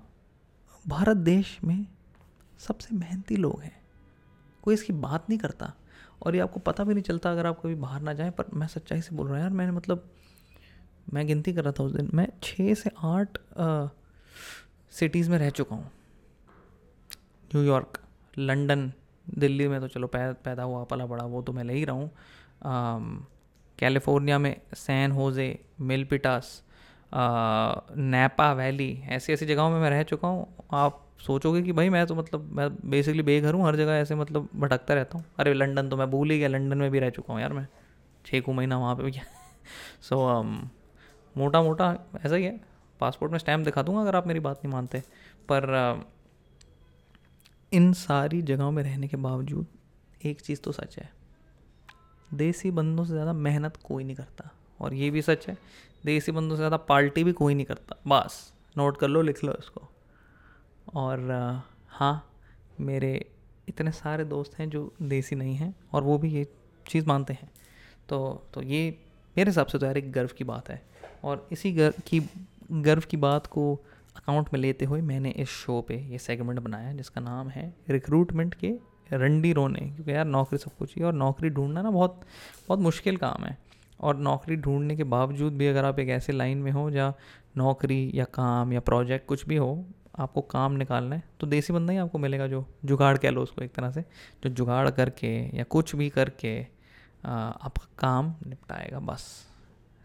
[0.89, 1.87] भारत देश में
[2.59, 3.79] सबसे मेहनती लोग हैं।
[4.63, 5.73] कोई इसकी बात नहीं करता।
[6.23, 8.67] और ये आपको पता भी नहीं चलता अगर आप कभी बाहर ना जाएँ पर मैं
[8.67, 10.09] सच्चाई से बोल रहा हूँ यार मैंने मतलब
[11.13, 13.39] मैं गिनती कर रहा था उस दिन मैं छः से आठ
[14.93, 15.91] सिटीज़ में रह चुका हूँ।
[17.51, 17.99] न्यूयॉर्क
[18.39, 18.93] लंदन
[19.27, 21.97] दिल्ली में तो चलो पै, पैदा हुआ पला बड़ा वो तो मैं ले ही रहा
[21.97, 23.27] हूँ।
[23.79, 25.49] कैलिफ़ोर्निया में San Jose
[25.81, 26.63] Milpitas
[27.15, 32.07] Napa Valley ऐसी ऐसी जगहों में मैं रह चुका हूँ। आप सोचोगे कि भाई मैं
[32.07, 35.89] तो मतलब मैं बेसिकली बेघर हूँ हर जगह ऐसे मतलब भटकता रहता हूँ। अरे लंदन
[35.89, 37.67] तो मैं भूल ही गया लंदन में भी रह चुका हूँ यार मैं।
[38.27, 40.57] छः को महीना वहाँ पे भी। सो so, um,
[41.39, 42.61] मोटा मोटा ऐसा ही है।
[43.01, 45.03] पासपोर्ट में स्टैम्प दिखा दूँगा अगर आप मेरी बात नहीं मानते।
[45.49, 46.07] पर uh,
[47.73, 49.67] इन सारी जगहों में रहने के बावजूद
[50.25, 51.11] एक चीज़ तो सच है।
[52.35, 55.59] देसी बंदों से ज़्यादा मेहनत कोई नहीं करता। और ये भी सच है
[56.05, 59.53] देसी बंदों से ज़्यादा पार्टी भी कोई नहीं करता। बस नोट कर लो, लिख लो
[59.59, 59.89] इसको।
[60.95, 61.31] और
[61.91, 62.27] हाँ
[62.81, 63.15] मेरे
[63.69, 66.47] इतने सारे दोस्त हैं जो देसी नहीं हैं और वो भी ये
[66.87, 67.51] चीज़ मानते हैं।
[68.09, 68.89] तो तो ये
[69.37, 70.83] मेरे हिसाब से तो यार एक गर्व की बात है।
[71.25, 72.21] और इसी गर्व की
[72.73, 73.75] गर्व की बात को
[74.17, 78.55] अकाउंट में लेते हुए मैंने इस शो पे ये सेगमेंट बनाया जिसका नाम है रिक्रूटमेंट
[78.55, 78.73] के
[79.13, 82.21] रंडी रोने। क्योंकि यार नौकरी सब कुछ ही और नौकरी ढूंढना ना बहुत
[82.69, 83.57] बहुत मुश्किल काम है।
[84.01, 87.15] और नौकरी ढूँढने के बावजूद भी अगर आप एक ऐसे लाइन में हो जहाँ
[87.57, 89.85] नौकरी या काम या प्रोजेक्ट कुछ भी हो,
[90.19, 93.63] आपको काम निकालना है तो देसी बंदा ही आपको मिलेगा जो जुगाड़ कह लो उसको
[93.63, 94.05] एक तरह से,
[94.45, 96.61] जो जुगाड़ करके या कुछ भी करके
[97.25, 99.27] आपका काम निपटाएगा बस।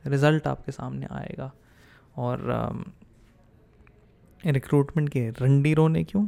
[0.04, 1.52] रिज़ल्ट आपके सामने आएगा।
[2.18, 2.84] और
[4.44, 6.28] रिक्रूटमेंट के रंडी रोने क्यों?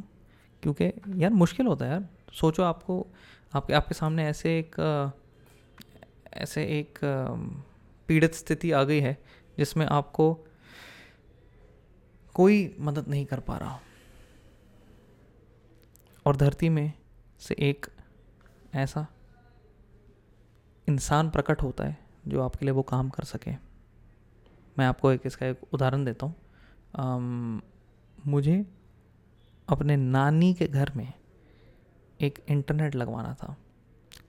[0.63, 0.85] क्योंकि
[1.23, 3.05] यार मुश्किल होता है यार। सोचो आपको,
[3.53, 4.75] आपके आपके सामने ऐसे एक
[6.37, 6.99] ऐसे एक
[8.09, 9.17] पीड़ित स्थिति आ गई है,
[9.57, 10.33] जिसमें आपको
[12.35, 13.79] कोई मदद नहीं कर पा रहा।
[16.25, 16.93] और धरती में
[17.39, 17.85] से एक
[18.75, 19.05] ऐसा
[20.87, 21.97] इंसान प्रकट होता है,
[22.27, 23.51] जो आपके लिए वो काम कर सके।
[24.77, 27.61] मैं आपको एक इसका एक उदाहरण देता हूँ।
[28.27, 28.65] मुझे
[29.67, 31.13] अपने नानी के घर में
[32.21, 33.55] एक इंटरनेट लगवाना था।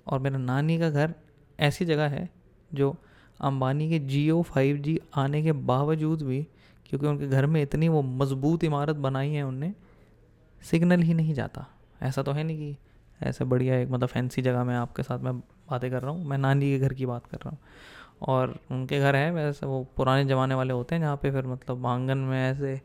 [0.07, 1.15] और मेरा नानी का घर
[1.61, 2.31] ऐसी जगह है
[2.75, 2.97] जो
[3.41, 6.47] अंबानी के जियो फाइव जी आने के बावजूद भी,
[6.87, 9.75] क्योंकि उनके घर में इतनी वो मज़बूत इमारत बनाई है उनने,
[10.63, 11.67] सिग्नल ही नहीं जाता।
[12.03, 12.77] ऐसा तो है नहीं कि
[13.23, 16.39] ऐसे बढ़िया एक मतलब फैंसी जगह में आपके साथ मैं बातें कर रहा हूँ, मैं
[16.39, 17.59] नानी के घर की बात कर रहा हूँ।
[18.23, 21.87] और उनके घर है वैसे वो पुराने ज़माने वाले होते हैं, जहाँ पे फिर मतलब
[21.87, 22.81] आँगन में ऐसे,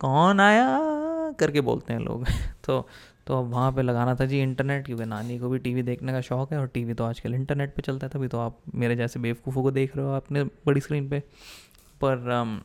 [0.00, 0.94] कौन आया?
[1.38, 2.24] करके बोलते हैं लोग।
[2.64, 2.88] तो
[3.26, 6.20] तो अब वहाँ पे लगाना था जी इंटरनेट क्योंकि नानी को भी टीवी देखने का
[6.20, 9.20] शौक है और टीवी तो आजकल इंटरनेट पे चलता है, तभी तो आप मेरे जैसे
[9.20, 11.20] बेवकूफ़ों को देख रहे हो अपने बड़ी स्क्रीन पे।
[12.00, 12.62] पर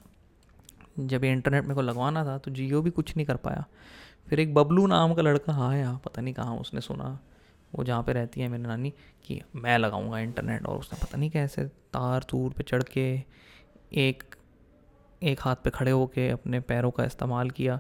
[1.00, 3.64] जब ये इंटरनेट मेरे को लगवाना था तो जियो भी कुछ नहीं कर पाया।
[4.30, 7.20] फिर एक बबलू नाम का लड़का आया, पता नहीं कहाँ उसने सुना।
[7.74, 8.94] वो जहाँ पे रहती है मेरी नानी,
[9.26, 13.08] कि मैं लगाऊँगा इंटरनेट और उसने पता नहीं कैसे तार तूर पे चढ़ के
[13.98, 14.24] एक
[15.22, 17.80] एक हाथ पे खड़े होके अपने पैरों का इस्तेमाल किया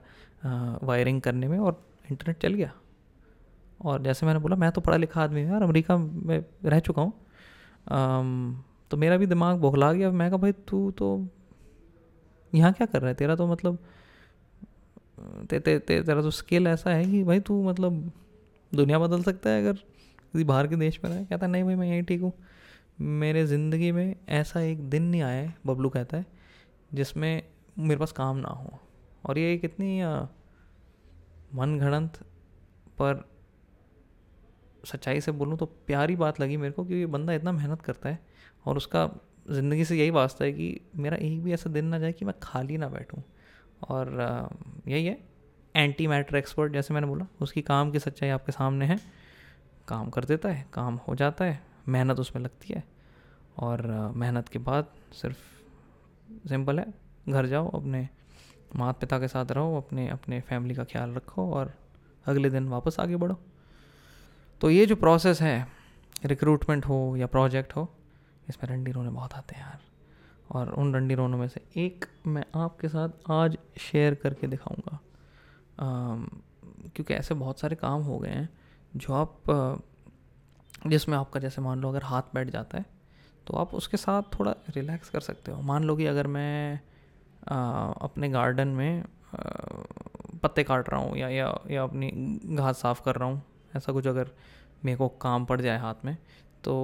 [0.83, 2.71] वायरिंग करने में और इंटरनेट चल गया।
[3.81, 7.01] और जैसे मैंने बोला मैं तो पढ़ा लिखा आदमी हूँ यार अमेरिका में रह चुका
[7.01, 7.13] हूँ।
[8.91, 11.07] तो मेरा भी दिमाग बौखला गया। मैं कहा भाई तू तो
[12.53, 13.15] यहाँ क्या कर रहा है?
[13.15, 13.77] तेरा तो मतलब
[15.49, 18.11] ते, ते, ते, तेरा तो स्किल ऐसा है कि भाई तू मतलब
[18.71, 21.75] दुनिया बदल सकता है अगर किसी बाहर के देश में रहे। कहता है नहीं भाई
[21.75, 22.31] मैं यहीं ठीक हूँ।
[22.99, 26.25] मेरे ज़िंदगी में ऐसा एक दिन नहीं आया है बबलू कहता है
[26.91, 27.41] जिसमें
[27.79, 28.79] मेरे पास काम ना हो।
[29.25, 29.99] और ये कितनी
[31.55, 32.17] मन घड़ंत
[32.99, 33.23] पर
[34.85, 38.19] सच्चाई से बोलूँ तो प्यारी बात लगी मेरे को क्योंकि बंदा इतना मेहनत करता है
[38.65, 39.09] और उसका
[39.51, 42.33] ज़िंदगी से यही वास्ता है कि मेरा एक भी ऐसा दिन ना जाए कि मैं
[42.43, 43.23] खाली ना बैठूँ।
[43.89, 44.49] और
[44.87, 45.17] यही है
[45.75, 48.99] एंटी मैटर एक्सपर्ट जैसे मैंने बोला, उसकी काम की सच्चाई आपके सामने है।
[49.87, 52.83] काम कर देता है, काम हो जाता है, मेहनत उसमें लगती है।
[53.57, 56.93] और मेहनत के बाद सिर्फ़ सिंपल है,
[57.29, 58.07] घर जाओ अपने
[58.75, 61.73] माता पिता के साथ रहो, अपने अपने फैमिली का ख्याल रखो और
[62.25, 63.39] अगले दिन वापस आगे बढ़ो।
[64.61, 65.67] तो ये जो प्रोसेस है
[66.25, 67.87] रिक्रूटमेंट हो या प्रोजेक्ट हो,
[68.49, 69.79] इसमें रंडी रोने बहुत आते हैं यार।
[70.51, 74.99] और उन रंडी रोनों में से एक मैं आपके साथ आज शेयर करके दिखाऊँगा।
[75.79, 78.49] क्योंकि ऐसे बहुत सारे काम हो गए हैं,
[78.93, 79.79] जो आप,
[80.87, 82.85] जिसमें आपका जैसे मान लो अगर हाथ बैठ जाता है
[83.47, 86.79] तो आप उसके साथ थोड़ा रिलैक्स कर सकते हो। मान लो कि अगर मैं
[87.43, 89.03] अपने गार्डन में
[90.43, 92.09] पत्ते काट रहा हूँ या या या अपनी
[92.45, 93.41] घास साफ़ कर रहा हूँ।
[93.75, 94.29] ऐसा कुछ अगर
[94.85, 96.17] मेरे को काम पड़ जाए हाथ में
[96.63, 96.75] तो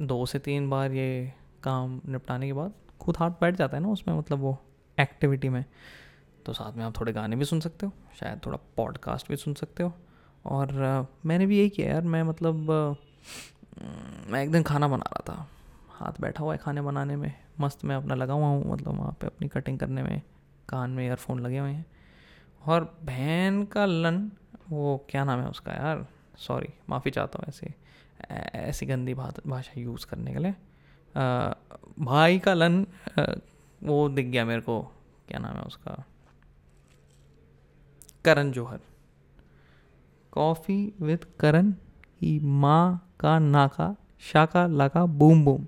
[0.00, 3.88] दो से तीन बार ये काम निपटाने के बाद खुद हाथ बैठ जाता है ना
[3.88, 4.56] उसमें मतलब वो
[4.98, 5.64] एक्टिविटी में।
[6.46, 9.54] तो साथ में आप थोड़े गाने भी सुन सकते हो, शायद थोड़ा पॉडकास्ट भी सुन
[9.54, 9.92] सकते हो।
[10.46, 10.72] और
[11.26, 12.70] मैंने भी यही किया यार, मैं मतलब
[14.28, 15.46] मैं एक दिन खाना बना रहा था।
[15.94, 19.16] हाथ बैठा हुआ है खाने बनाने में। मस्त मैं अपना लगा हुआ हूँ मतलब वहाँ
[19.20, 20.22] पे अपनी कटिंग करने में
[20.68, 21.86] कान में ईयरफोन लगे हुए हैं।
[22.66, 24.30] और बहन का लन
[24.70, 26.06] वो क्या नाम है उसका यार?
[26.38, 27.74] सॉरी माफ़ी चाहता हूँ ऐसे
[28.58, 30.54] ऐसी गंदी भाषा यूज़ करने के लिए।
[31.16, 31.52] आ,
[31.98, 32.86] भाई का लन
[33.18, 33.24] आ,
[33.82, 34.80] वो दिख गया मेरे को
[35.28, 36.04] क्या नाम है उसका?
[38.24, 38.80] करण जौहर।
[40.32, 41.70] कॉफ़ी विद करण
[42.18, 45.66] की माँ का नाका शाका लाका बूम बूम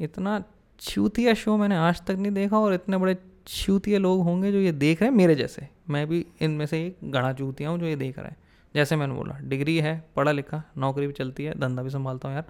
[0.00, 0.42] इतना
[0.80, 4.72] छूतिया शो मैंने आज तक नहीं देखा और इतने बड़े छूतिया लोग होंगे जो ये
[4.72, 7.96] देख रहे हैं मेरे जैसे। मैं भी इनमें से एक गड़ा चूतिया हूँ जो ये
[7.96, 8.36] देख रहा है।
[8.74, 12.36] जैसे मैंने बोला डिग्री है, पढ़ा लिखा, नौकरी भी चलती है, धंधा भी संभालता हूँ
[12.36, 12.46] यार।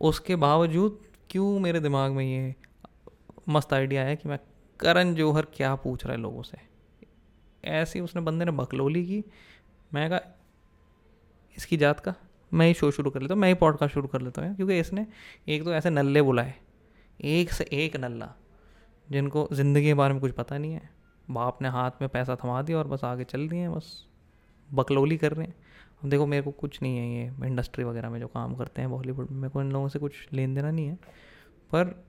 [0.00, 2.54] उसके बावजूद क्यों मेरे दिमाग में ये
[3.48, 4.38] मस्त आइडिया है कि मैं
[4.80, 6.58] करण जौहर क्या पूछ रहा है लोगों से?
[7.64, 9.24] ऐसी उसने बंदे ने बकलोली की।
[9.94, 10.20] मैं कहा,
[11.56, 12.14] इसकी जात का?
[12.54, 14.78] मैं ही शो शुरू कर लेता हूँ, मैं ही पॉडकास्ट शुरू कर लेता हूँ क्योंकि
[14.78, 15.06] इसने
[15.48, 16.54] एक तो ऐसे नल्ले बुलाए
[17.24, 18.34] एक से एक नल्ला,
[19.10, 20.90] जिनको ज़िंदगी के बारे में कुछ पता नहीं है।
[21.30, 24.06] बाप ने हाथ में पैसा थमा दिया और बस आगे चल दिए हैं, बस।
[24.74, 25.54] बकलोली कर रहे हैं।
[26.04, 28.90] अब देखो, मेरे को कुछ नहीं है ये इंडस्ट्री वगैरह में जो काम करते हैं
[28.90, 30.94] बॉलीवुड में। मेरे को इन लोगों से कुछ लेन देना नहीं है।
[31.74, 32.04] पर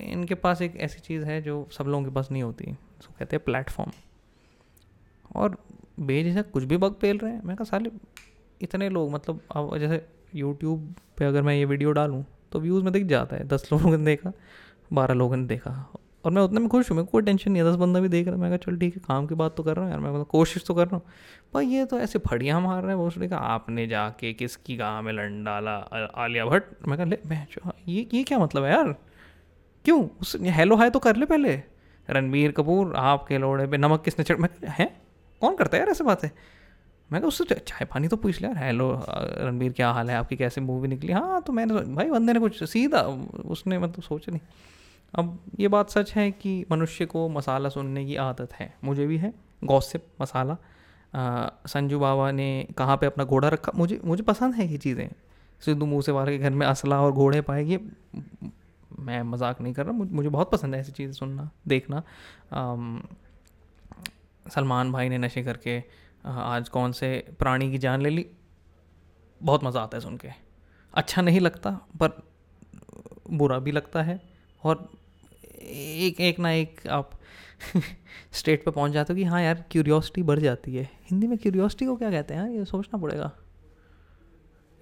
[0.00, 3.36] इनके पास एक ऐसी चीज़ है जो सब लोगों के पास नहीं होती। उसको कहते
[3.36, 3.92] हैं प्लेटफॉर्म
[5.36, 5.56] और
[6.00, 7.90] बेझिझक कुछ भी बग पेल रहे हैं। मैं कहा, साले,
[8.60, 12.92] इतने लोग मतलब अब जैसे यूट्यूब पे अगर मैं ये वीडियो डालूँ तो व्यूज़ में
[12.92, 14.32] दिख जाता है। दस लोगों ने देखा,
[14.92, 15.92] बारह लोगों ने देखा।
[16.24, 18.26] और मैं उतने में खुश हूँ मैं कोई टेंशन नहीं है। दस बंदा भी देख
[18.26, 20.00] रहा है। मैं कहा, चल ठीक है, काम की बात तो कर रहा हूँ यार।
[20.00, 21.04] मैं मतलब कोशिश तो कर रहा हूँ।
[21.54, 25.12] पर ये तो ऐसे फड़ियाँ मार रहे हैं। उसने कहा, आपने जाके किसकी गाँव में
[25.12, 25.76] लड़ डाला?
[26.16, 26.88] आलिया भट्ट?
[26.88, 27.46] मैं कहा, ले मैं
[27.88, 28.92] ये ये क्या मतलब है यार?
[29.84, 30.08] क्यों?
[30.20, 31.62] उस हेलो हाय तो कर ले पहले।
[32.10, 35.00] रणबीर कपूर, आपके लोड़े पे नमक किसने चढ़ मैं हैं?
[35.40, 36.28] कौन करता है यार ऐसे बातें?
[37.10, 40.16] मैं कहा उससे चाय पानी तो पूछ लिया, हेलो रणबीर, क्या हाल है?
[40.16, 41.12] आपकी कैसे मूवी निकली?
[41.12, 43.00] हाँ तो मैंने भाई, बंदे ने कुछ सीधा,
[43.46, 44.40] उसने मतलब सोचा नहीं।
[45.14, 49.16] अब ये बात सच है कि मनुष्य को मसाला सुनने की आदत है। मुझे भी
[49.18, 49.32] है,
[49.64, 50.56] गौसिप, मसाला।
[51.66, 53.72] संजू बाबा ने कहाँ पे अपना घोड़ा रखा?
[53.74, 55.08] मुझे मुझे पसंद है ये चीज़ें।
[55.62, 57.80] सिद्धू मूसेवाला के घर में असला और घोड़े पाए, ये
[59.00, 62.02] मैं मज़ाक नहीं कर रहा, मुझे बहुत पसंद है ऐसी चीज़ें सुनना, देखना।
[64.46, 65.82] सलमान भाई ने नशे करके
[66.28, 68.26] आज कौन से प्राणी की जान ले ली?
[69.40, 70.28] बहुत मज़ा आता है सुन के।
[70.94, 72.22] अच्छा नहीं लगता, पर
[73.30, 74.20] बुरा भी लगता है।
[74.62, 74.88] और
[75.62, 77.10] एक एक ना एक आप
[78.32, 81.86] स्टेट पे पहुँच जाते हो कि हाँ यार क्यूरियोसिटी बढ़ जाती है। हिंदी में क्यूरियोसिटी
[81.86, 82.48] को क्या कहते हैं?
[82.50, 83.30] ये सोचना पड़ेगा।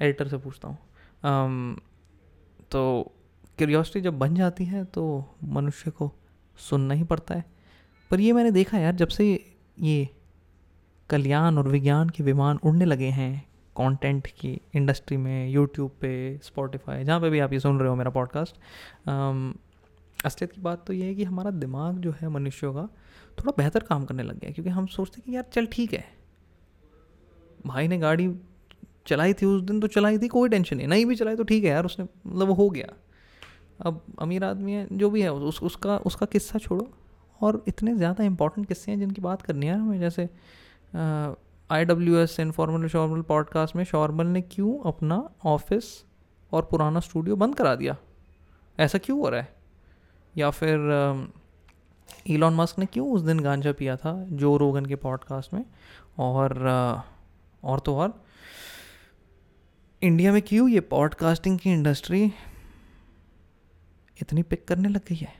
[0.00, 1.76] एडिटर से पूछता हूँ।
[2.70, 3.12] तो
[3.58, 5.04] क्यूरियोसिटी जब बन जाती है तो
[5.44, 6.12] मनुष्य को
[6.58, 7.44] सुनना ही पड़ता है।
[8.10, 10.08] पर ये मैंने देखा यार, जब से ये
[11.10, 17.04] कल्याण और विज्ञान के विमान उड़ने लगे हैं कंटेंट की इंडस्ट्री में यूट्यूब पे स्पॉटिफाई
[17.04, 18.56] जहाँ पे भी आप ये सुन रहे हो मेरा पॉडकास्ट
[20.24, 22.82] असलियत की बात तो ये है कि हमारा दिमाग जो है मनुष्यों का
[23.38, 26.04] थोड़ा बेहतर काम करने लग गया क्योंकि हम सोचते कि यार चल ठीक है।
[27.66, 28.28] भाई ने गाड़ी
[29.06, 31.64] चलाई थी उस दिन तो चलाई थी कोई टेंशन नहीं। नहीं भी चलाई तो ठीक
[31.64, 32.92] है यार उसने मतलब हो गया।
[33.80, 36.88] अब अमीर आदमी है जो भी है उस, उसका उसका किस्सा छोड़ो।
[37.40, 40.28] और इतने ज़्यादा इंपॉर्टेंट किस्से हैं जिनकी बात करनी है हमें जैसे
[41.70, 46.04] आई डब्ल्यू एस इनफॉर्मल शॉर्मल पॉडकास्ट में शॉर्मल ने क्यों अपना ऑफ़िस
[46.52, 47.96] और पुराना स्टूडियो बंद करा दिया?
[48.78, 49.54] ऐसा क्यों हो रहा है?
[50.36, 50.78] या फिर
[52.28, 55.64] ईलॉन मस्क ने क्यों उस दिन गांजा पिया था जो रोगन के पॉडकास्ट में?
[56.18, 56.68] और
[57.64, 58.24] और तो और
[60.02, 62.24] इंडिया में क्यों ये पॉडकास्टिंग की इंडस्ट्री
[64.22, 65.34] इतनी पिक करने लग गई है?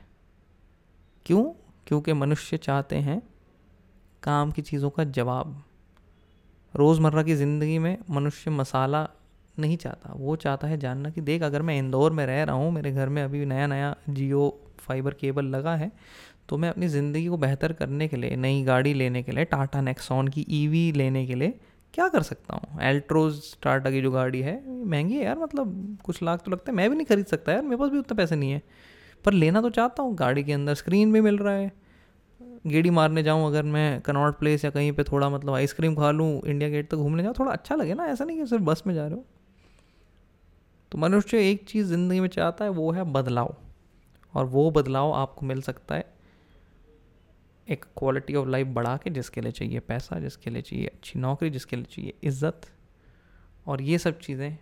[1.25, 1.43] क्यों?
[1.87, 3.21] क्योंकि मनुष्य चाहते हैं
[4.23, 5.63] काम की चीज़ों का जवाब।
[6.73, 9.07] रोज़मर्रा की ज़िंदगी में मनुष्य मसाला
[9.57, 12.71] नहीं चाहता। वो चाहता है जानना कि देख, अगर मैं इंदौर में रह रहा हूँ,
[12.71, 14.49] मेरे घर में अभी नया नया जियो
[14.79, 15.91] फाइबर केबल लगा है
[16.49, 19.81] तो मैं अपनी ज़िंदगी को बेहतर करने के लिए, नई गाड़ी लेने के लिए, टाटा
[19.81, 21.59] नेक्सॉन की ईवी लेने के लिए
[21.93, 22.81] क्या कर सकता हूँ?
[22.81, 26.75] एल्ट्रोज टाटा की जो गाड़ी है, महँगी है यार मतलब कुछ लाख तो लगता है।
[26.77, 28.61] मैं भी नहीं खरीद सकता यार, मेरे पास भी उतने पैसे नहीं है।
[29.25, 31.71] पर लेना तो चाहता हूँ, गाड़ी के अंदर स्क्रीन भी मिल रहा है।
[32.67, 36.41] गेड़ी मारने जाऊँ अगर मैं कनॉट प्लेस या कहीं पे थोड़ा मतलब आइसक्रीम खा लूँ,
[36.45, 38.83] इंडिया गेट तक तो घूमने जाऊँ, थोड़ा अच्छा लगे ना, ऐसा नहीं कि सिर्फ़ बस
[38.87, 39.25] में जा रहे हो।
[40.91, 43.55] तो मनुष्य एक चीज़ ज़िंदगी में चाहता है, वो है बदलाव।
[44.33, 46.13] और वो बदलाव आपको मिल सकता है।
[47.67, 51.49] एक क्वालिटी ऑफ़ लाइफ बढ़ा के जिसके लिए चाहिए पैसा, जिसके लिए चाहिए अच्छी नौकरी,
[51.49, 52.61] जिसके लिए चाहिए इज़्ज़त।
[53.67, 54.57] और ये सब चीज़ें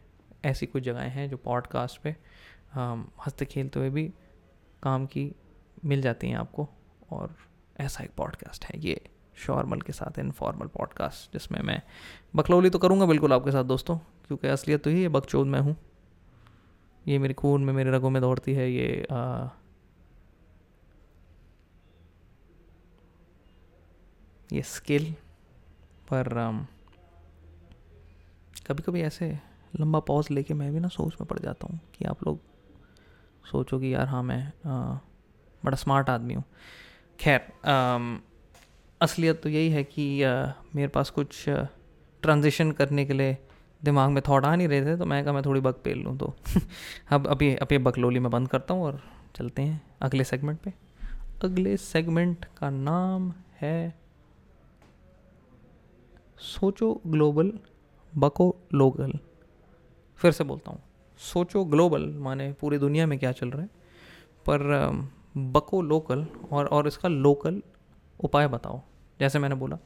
[0.46, 2.16] ऐसी कुछ जगहें हैं जो पॉडकास्ट पे
[2.76, 4.14] हँसते खेलते हुए भी
[4.84, 5.32] काम की
[5.86, 6.70] मिल जाती हैं आपको।
[7.12, 7.36] और
[7.80, 11.82] ऐसा एक पॉडकास्ट है ये शॉर्मल के साथ इनफॉर्मल पॉडकास्ट जिसमें मैं
[12.36, 15.78] बकलौली तो करूँगा बिल्कुल आपके साथ दोस्तों क्योंकि असलियत तो ही है बकचोद मैं हूँ।
[17.08, 19.48] ये मेरे खून में मेरे रगों में दौड़ती है ये आ,
[24.54, 25.14] ये स्किल
[26.14, 26.28] पर
[28.68, 29.40] कभी कभी ऐसे
[29.80, 32.40] लंबा पॉज लेके मैं भी ना सोच में पड़ जाता हूँ कि आप लोग
[33.52, 34.98] सोचो कि यार हाँ मैं आ,
[35.66, 36.44] बड़ा स्मार्ट आदमी हूँ।
[37.20, 37.42] खैर
[39.02, 40.06] असलियत तो यही है कि
[40.76, 41.44] मेरे पास कुछ
[42.24, 43.38] ट्रांजिशन करने के लिए
[43.84, 46.18] दिमाग में थॉट आ नहीं रहे थे तो मैं कहा मैं थोड़ी बक पेल लूँ
[46.18, 46.34] तो।
[47.10, 49.02] अब अभी अभी बकलोली में बंद करता हूँ और
[49.36, 50.74] चलते हैं अगले सेगमेंट पे।
[51.44, 53.94] अगले सेगमेंट का नाम है,
[56.40, 57.52] सोचो ग्लोबल,
[58.18, 59.14] बको लोकल।
[60.20, 60.82] फिर से बोलता हूँ,
[61.20, 63.70] सोचो ग्लोबल माने पूरी दुनिया में क्या चल रहा है।
[64.50, 64.62] पर
[65.38, 67.62] बको लोकल और और इसका लोकल
[68.20, 68.82] उपाय बताओ।
[69.20, 69.78] जैसे मैंने बोला,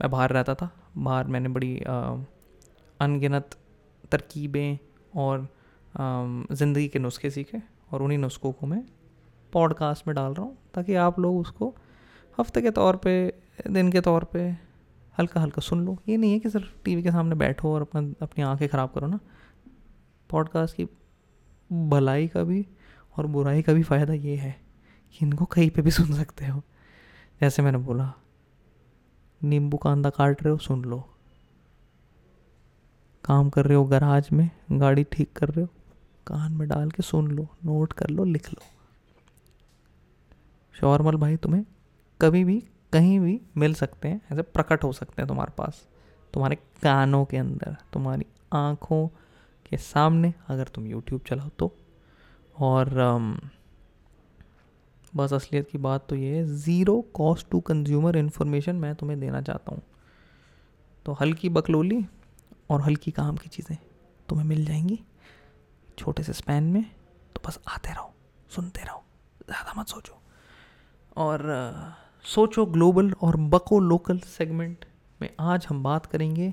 [0.00, 1.76] मैं बाहर रहता था, बाहर मैंने बड़ी
[3.00, 3.56] अनगिनत
[4.10, 4.78] तरकीबें
[5.14, 5.48] और
[5.94, 8.82] ज़िंदगी के नुस्खे सीखे और उन्हीं नुस्खों को मैं
[9.52, 11.74] पॉडकास्ट में डाल रहा हूँ ताकि आप लोग उसको
[12.38, 13.32] हफ़्ते के तौर पे,
[13.70, 14.40] दिन के तौर पे
[15.18, 18.00] हल्का हल्का सुन लो। ये नहीं है कि सिर्फ़ टीवी के सामने बैठो और अपना,
[18.22, 19.18] अपनी आँखें ख़राब करो ना।
[20.30, 20.84] पॉडकास्ट की
[21.88, 22.66] भलाई का भी
[23.16, 24.54] और बुराई का भी फ़ायदा ये है।
[25.22, 26.62] इनको कहीं पे भी सुन सकते हो।
[27.40, 28.12] जैसे मैंने बोला,
[29.42, 31.08] नींबू कांदा काट रहे हो, सुन लो।
[33.24, 35.68] काम कर रहे हो गराज में, गाड़ी ठीक कर रहे हो,
[36.26, 38.62] कान में डाल के सुन लो, नोट कर लो, लिख लो।
[40.80, 41.64] शॉर्मल भाई तुम्हें
[42.20, 45.88] कभी भी, कहीं भी मिल सकते हैं, ऐसे प्रकट हो सकते हैं तुम्हारे पास,
[46.34, 49.08] तुम्हारे कानों के अंदर, तुम्हारी आँखों
[49.70, 51.76] के सामने, अगर तुम यूट्यूब चलाओ तो।
[52.58, 52.88] और
[55.16, 59.40] बस असलियत की बात तो ये है zero cost to consumer information मैं तुम्हें देना
[59.42, 59.82] चाहता हूँ।
[61.06, 62.04] तो हल्की बकलोली
[62.70, 63.76] और हल्की काम की चीज़ें
[64.28, 64.98] तुम्हें मिल जाएँगी।
[65.98, 66.82] छोटे से स्पैन में
[67.34, 68.12] तो बस आते रहो
[68.50, 69.02] सुनते रहो
[69.46, 70.20] ज़्यादा मत सोचो।
[71.16, 71.92] और आ,
[72.24, 74.84] सोचो ग्लोबल और बको लोकल सेगमेंट
[75.20, 76.52] में आज हम बात करेंगे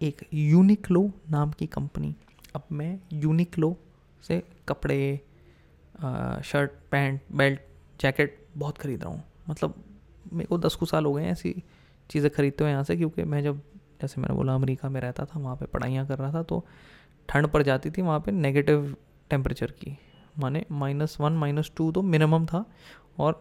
[0.00, 2.14] एक यूनिक्लो नाम की कंपनी
[2.56, 3.76] अब मैं यूनिक्लो
[4.24, 5.16] से कपड़े
[6.44, 7.60] शर्ट पैंट बेल्ट
[8.00, 9.74] जैकेट बहुत ख़रीद रहा हूँ। मतलब
[10.32, 11.54] मेरे को दस कुछ साल हो गए हैं ऐसी
[12.10, 13.60] चीज़ें खरीदते हुए यहाँ से क्योंकि मैं जब,
[14.02, 16.64] जैसे मैंने बोला अमेरिका में रहता था, वहाँ पे पढ़ाइयाँ कर रहा था तो
[17.28, 18.94] ठंड पड़ जाती थी वहाँ पे नेगेटिव
[19.30, 19.96] टेम्परेचर की।
[20.38, 22.64] माने माइनस वन माइनस टू तो मिनिमम था
[23.18, 23.32] और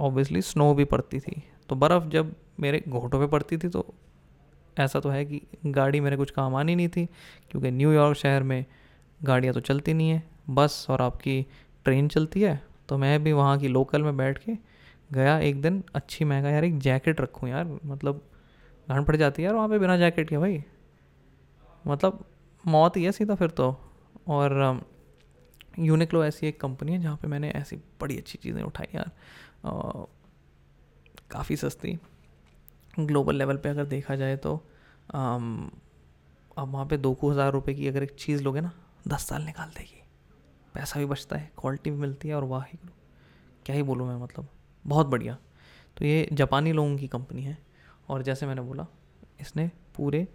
[0.00, 3.86] ऑब्वियसली स्नो भी पड़ती थी। तो बर्फ़ जब मेरे घोटों पे पड़ती थी तो
[4.76, 7.04] ऐसा तो है कि गाड़ी मेरे कुछ काम आनी नहीं थी,
[7.50, 8.64] क्योंकि न्यूयॉर्क शहर में
[9.20, 11.44] गाड़ियाँ तो चलती नहीं है, बस और आपकी
[11.84, 14.52] ट्रेन चलती है तो मैं भी वहाँ की लोकल में बैठ के
[15.10, 18.22] गया एक दिन, अच्छी महँगा यार, एक जैकेट रखूँ यार। मतलब
[18.88, 20.62] ठंड पड़ जाती है, यार, वहाँ पे बिना जैकेट के भाई।
[21.84, 22.24] मतलब
[22.64, 23.70] मौत ही है सीधा फिर तो।
[24.28, 24.80] और
[25.78, 29.10] यूनिक्लो ऐसी एक कंपनी है जहाँ पे मैंने ऐसी बड़ी अच्छी चीज़ें उठाई यार।
[31.30, 31.98] काफ़ी सस्ती।
[32.94, 34.54] ग्लोबल लेवल पे अगर देखा जाए तो
[35.14, 38.70] अब वहाँ पे दो को हज़ार रुपये की अगर एक चीज़ लोगे ना,
[39.08, 40.02] दस साल निकाल देगी।
[40.76, 42.64] पैसा भी बचता है क्वालिटी भी मिलती है और वाह
[43.64, 44.48] क्या ही बोलूँ मैं मतलब
[44.86, 45.38] बहुत बढ़िया।
[45.96, 47.58] तो ये जापानी लोगों की कंपनी है
[48.08, 48.86] और जैसे मैंने बोला,
[49.40, 50.28] इसने पूरे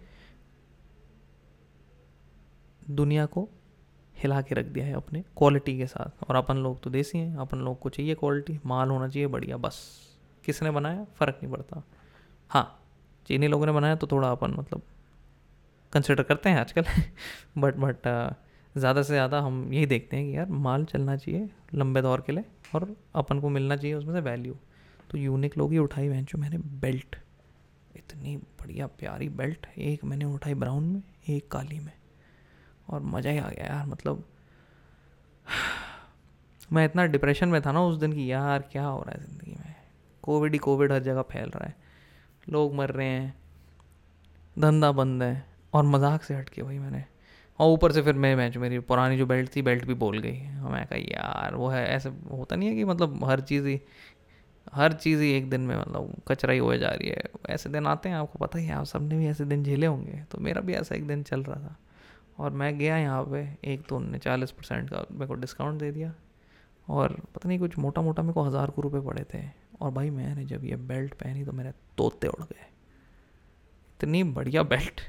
[2.90, 3.48] दुनिया को
[4.18, 7.36] हिला के रख दिया है अपने क्वालिटी के साथ। और अपन लोग तो देसी हैं,
[7.36, 10.00] अपन लोग को चाहिए क्वालिटी माल होना चाहिए, बढ़िया, बस।
[10.44, 11.04] किसने बनाया?
[11.04, 11.82] फ़र्क नहीं पड़ता।
[12.48, 12.82] हाँ
[13.26, 14.82] चीनी लोगों ने बनाया तो थोड़ा अपन मतलब
[15.92, 16.84] कंसिडर करते हैं आजकल।
[17.58, 17.96] बट बट
[18.76, 22.32] ज़्यादा से ज़्यादा हम यही देखते हैं कि यार माल चलना चाहिए लंबे दौर के
[22.32, 24.54] लिए और अपन को मिलना चाहिए उसमें से वैल्यू
[25.10, 27.16] तो यूनिक लोग ही उठाई बहन जो मैंने बेल्ट
[27.96, 31.92] इतनी बढ़िया प्यारी बेल्ट एक मैंने उठाई ब्राउन में, एक काली में।
[32.88, 34.24] और मज़ा ही आ गया यार मतलब
[36.72, 39.52] मैं इतना डिप्रेशन में था ना उस दिन की यार क्या हो रहा है ज़िंदगी
[39.52, 39.74] में।
[40.24, 41.74] कोविड ही कोविड हर जगह फैल रहा है।
[42.48, 43.34] लोग मर रहे हैं,
[44.56, 47.04] धंधा बंद है और मज़ाक से हट के मैंने
[47.62, 50.38] और ऊपर से फिर मैं मैच मेरी पुरानी जो बेल्ट थी बेल्ट भी बोल गई।
[50.70, 53.80] मैं कहा, यार, वो है, ऐसे होता नहीं है कि मतलब हर चीज़ ही,
[54.72, 57.86] हर चीज़ ही एक दिन में मतलब कचरा ही हो जा रही है। ऐसे दिन
[57.86, 60.60] आते हैं, आपको पता ही है, आप सबने भी ऐसे दिन झेले होंगे। तो मेरा
[60.60, 61.76] भी ऐसा एक दिन चल रहा था।
[62.38, 65.90] और मैं गया यहाँ पे, एक तो उनने चालीस परसेंट का मेरे को डिस्काउंट दे
[65.92, 66.14] दिया।
[66.88, 69.42] और पता नहीं कुछ मोटा मोटा मेरे को हज़ार को रुपये पड़े थे।
[69.80, 72.66] और भाई मैंने जब ये बेल्ट पहनी तो मेरे तोते उड़ गए।
[73.92, 75.00] इतनी बढ़िया बेल्ट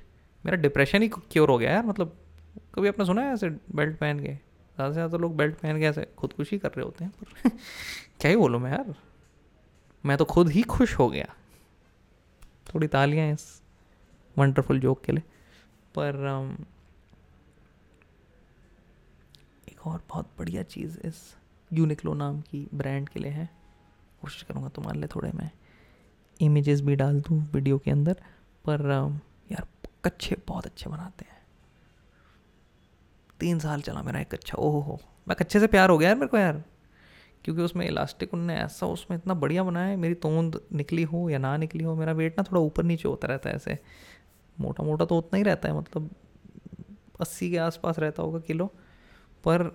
[0.43, 1.85] मेरा डिप्रेशन ही क्योर हो गया यार?
[1.85, 2.17] मतलब
[2.75, 4.33] कभी आपने सुना है ऐसे बेल्ट पहन के?
[4.75, 7.49] ज़्यादा से ज़्यादा तो लोग बेल्ट पहन के ऐसे खुदकुशी कर रहे होते हैं पर
[8.19, 8.95] क्या ही बोलूँ मैं यार?
[10.05, 11.35] मैं तो खुद ही खुश हो गया।
[12.75, 13.61] थोड़ी तालियाँ इस
[14.37, 15.23] वंडरफुल जोक के लिए।
[15.95, 16.65] पर um,
[19.69, 21.35] एक और बहुत बढ़िया चीज़ इस
[21.73, 23.49] यूनिक्लो नाम की ब्रांड के लिए है।
[24.21, 25.51] कोशिश करूँगा तुम्हारे लिए थोड़े मैं
[26.41, 28.13] इमेजेस भी डाल दूँ वीडियो के अंदर।
[28.65, 29.13] पर um,
[29.51, 29.67] यार
[30.05, 31.32] कच्छे बहुत अच्छे बनाते हैं।
[33.43, 36.17] तीन साल चला मेरा एक अच्छा ओहो हो मैं अच्छे से प्यार हो गया यार
[36.17, 36.63] मेरे को यार।
[37.45, 41.38] क्योंकि उसमें इलास्टिक उनने ऐसा उसमें इतना बढ़िया बनाया है, मेरी तोंद निकली हो या
[41.39, 43.77] ना निकली हो, मेरा वेट ना थोड़ा ऊपर नीचे होता रहता है ऐसे।
[44.58, 46.10] मोटा मोटा तो उतना ही रहता है मतलब
[47.21, 48.65] अस्सी के आसपास रहता होगा किलो।
[49.43, 49.69] पर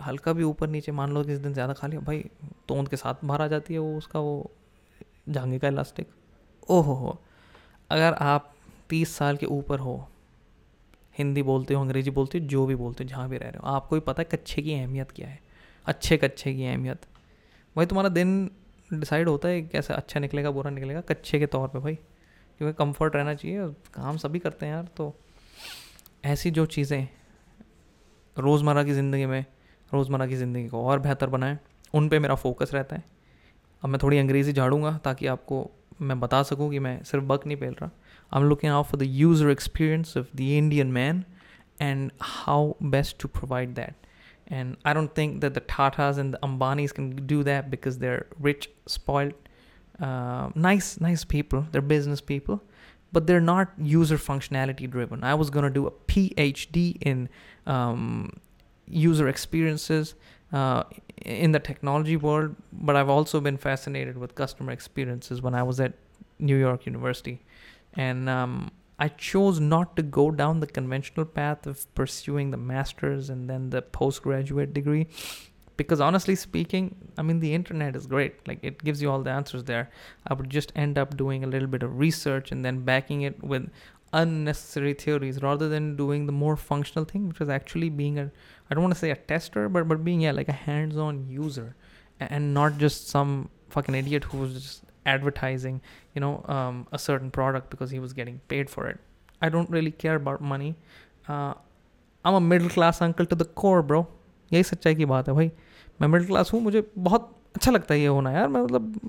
[0.00, 2.24] हल्का भी ऊपर नीचे, मान लो किस दिन ज़्यादा खा लिया, भाई
[2.68, 4.50] तोंद के साथ बाहर आ जाती है वो, उसका वो
[5.28, 6.08] झांगे का इलास्टिक
[6.68, 7.18] ओहो हो
[7.90, 8.52] अगर आप
[8.88, 9.96] तीस साल के ऊपर हो
[11.18, 13.74] हिंदी बोलते हो, अंग्रेज़ी बोलते हो, जो भी बोलते हो, जहाँ भी रह रहे हो।
[13.74, 15.38] आपको भी पता है कच्छे की अहमियत क्या है।
[15.86, 17.06] अच्छे कच्चे की अहमियत।
[17.76, 18.50] भाई तुम्हारा दिन
[18.92, 21.94] डिसाइड होता है कैसे अच्छा निकलेगा, बुरा निकलेगा, कच्चे के तौर पे भाई।
[22.60, 25.14] क्योंकि कंफर्ट रहना चाहिए काम सभी करते हैं यार तो
[26.24, 27.08] ऐसी जो चीज़ें
[28.36, 29.44] रोज़मर्रा की ज़िंदगी में,
[29.90, 31.58] रोज़मर्रा की ज़िंदगी को और बेहतर बनाएँ,
[31.94, 33.04] उन पे मेरा फोकस रहता है।
[33.82, 37.56] अब मैं थोड़ी अंग्रेज़ी झाड़ूँगा ताकि आपको मैं बता सकूँ कि मैं सिर्फ़ बक नहीं
[37.56, 37.90] पेल रहा।
[38.34, 41.24] I'm looking out for the user experience of the Indian man
[41.78, 43.94] and how best to provide that.
[44.48, 48.26] And I don't think that the Tatas and the Ambanis can do that because they're
[48.38, 49.32] rich, spoiled,
[50.00, 51.66] uh, nice, nice people.
[51.70, 52.60] They're business people,
[53.12, 55.24] but they're not user functionality driven.
[55.24, 57.28] I was gonna do a PhD in
[57.66, 58.36] um,
[58.86, 60.14] user experiences
[60.52, 60.82] uh,
[61.24, 65.80] in the technology world, but I've also been fascinated with customer experiences when I was
[65.80, 65.94] at
[66.38, 67.40] New York University.
[67.96, 73.30] And um, I chose not to go down the conventional path of pursuing the master's
[73.30, 75.06] and then the postgraduate degree
[75.76, 78.46] because honestly speaking, I mean, the internet is great.
[78.46, 79.90] Like, it gives you all the answers there.
[80.26, 83.42] I would just end up doing a little bit of research and then backing it
[83.42, 83.68] with
[84.12, 88.30] unnecessary theories rather than doing the more functional thing, which is actually being a,
[88.70, 91.28] I don't want to say a tester, but, but being, yeah, like a hands on
[91.28, 91.74] user
[92.20, 95.76] and not just some fucking idiot who was just advertising
[96.14, 98.98] you know um, a certain product because he was getting paid for it.
[99.42, 100.72] I don't really care about money.
[101.28, 101.52] Uh,
[102.24, 103.98] I am middle class uncle to the core bro
[104.50, 105.50] यही सच्चाई की बात है भाई।
[106.00, 109.00] मैं middle class हूँ मुझे बहुत अच्छा लगता है ये होना यार। मैं मतलब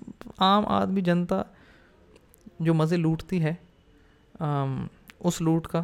[0.44, 1.44] आम आदमी जनता
[2.62, 3.58] जो मज़े लूटती है
[4.42, 4.90] आम,
[5.22, 5.82] उस लूट का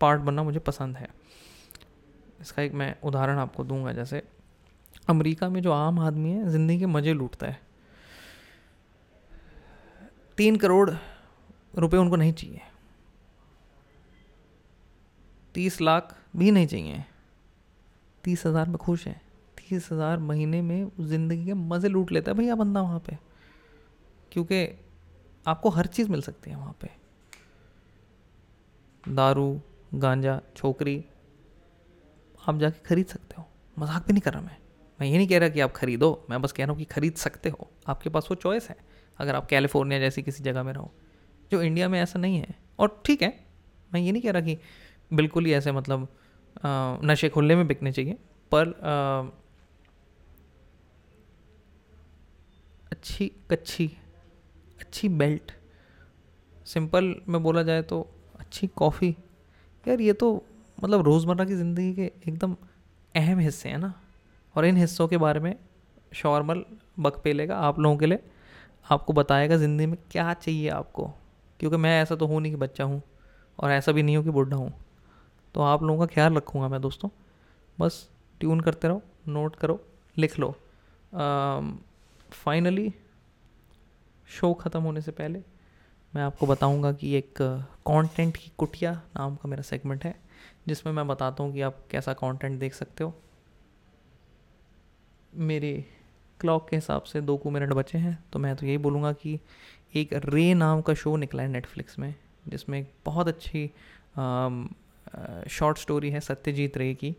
[0.00, 1.08] पार्ट बनना मुझे पसंद है।
[2.40, 4.22] इसका एक मैं उदाहरण आपको दूँगा जैसे
[5.08, 7.60] अमेरिका में जो आम आदमी है ज़िंदगी के मज़े लूटता है।
[10.38, 10.90] तीन करोड़
[11.78, 12.60] रुपए उनको नहीं चाहिए।
[15.54, 17.04] तीस लाख भी नहीं चाहिए।
[18.24, 19.20] तीस हज़ार में खुश हैं।
[19.58, 23.18] तीस हज़ार महीने में ज़िंदगी के मज़े लूट लेता है भैया बंदा वहाँ पे।
[24.32, 24.66] क्योंकि
[25.46, 26.90] आपको हर चीज़ मिल सकती है वहाँ पे।
[29.04, 29.60] दारू,
[29.94, 31.04] गांजा, छोकरी,
[32.48, 34.56] आप जाके खरीद सकते हो। मज़ाक भी नहीं कर रहा मैं।
[34.98, 37.14] मैं ये नहीं कह रहा कि आप खरीदो, मैं बस कह रहा हूँ कि खरीद
[37.14, 38.76] सकते हो। आपके पास वो चॉइस है।
[39.18, 40.90] अगर आप कैलिफ़ोर्निया जैसी किसी जगह में रहो
[41.50, 43.32] जो इंडिया में ऐसा नहीं है। और ठीक है
[43.90, 44.58] मैं ये नहीं कह रहा कि
[45.10, 46.08] बिल्कुल ही ऐसे मतलब
[47.04, 48.16] नशे खुले में बिकने चाहिए
[48.52, 49.30] पर आ,
[52.92, 53.90] अच्छी कच्ची
[54.80, 55.52] अच्छी बेल्ट
[56.66, 58.00] सिंपल में बोला जाए तो
[58.40, 59.08] अच्छी कॉफ़ी।
[59.84, 60.34] यार ये तो
[60.78, 62.56] मतलब रोज़मर्रा की ज़िंदगी के एकदम
[63.14, 63.92] अहम हिस्से हैं ना
[64.54, 65.54] और इन हिस्सों के बारे में
[66.12, 66.64] शॉर्मल
[66.98, 68.18] बक पेलेगा आप लोगों के लिए।
[68.86, 71.10] आपको बताएगा ज़िंदगी में क्या चाहिए आपको?
[71.60, 73.02] क्योंकि मैं ऐसा तो हूँ नहीं कि बच्चा हूँ
[73.58, 74.72] और ऐसा भी नहीं हूँ कि बुढ़ा हूँ।
[75.54, 77.08] तो आप लोगों का ख्याल रखूँगा मैं दोस्तों।
[77.78, 78.08] बस
[78.40, 79.80] ट्यून करते रहो, नोट करो,
[80.16, 80.50] लिख लो।
[82.34, 82.92] फाइनली
[84.28, 85.42] शो ख़त्म होने से पहले
[86.12, 90.14] मैं आपको बताऊँगा कि एक कंटेंट की कुटिया नाम का मेरा सेगमेंट है,
[90.68, 93.14] जिसमें मैं बताता हूँ कि आप कैसा कंटेंट देख सकते हो।
[95.34, 95.72] मेरे
[96.44, 99.38] क्लॉक के हिसाब से दो को मिनट बचे हैं तो मैं तो यही बोलूँगा कि
[99.94, 102.14] एक रे नाम का शो निकला है नेटफ्लिक्स में
[102.48, 103.66] जिसमें एक बहुत अच्छी
[105.50, 107.14] शॉर्ट स्टोरी है सत्यजीत रे की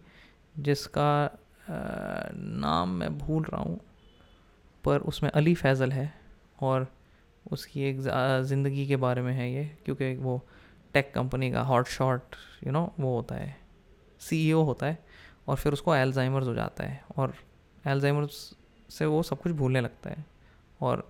[0.59, 1.29] जिसका आ,
[2.33, 3.79] नाम मैं भूल रहा हूँ
[4.83, 6.11] पर उसमें अली फैज़ल है
[6.61, 6.87] और
[7.45, 8.01] उसकी एक
[8.43, 10.41] ज़िंदगी के बारे में है ये क्योंकि वो
[10.93, 13.55] टेक कंपनी का हॉट शॉट यू नो वो होता है
[14.21, 14.97] सीईओ e होता है
[15.47, 17.33] और फिर उसको एल्जाइमर्स हो जाता है और
[17.85, 18.37] एल्जाइमर्स
[18.97, 20.25] से वो सब कुछ भूलने लगता है।
[20.79, 21.07] और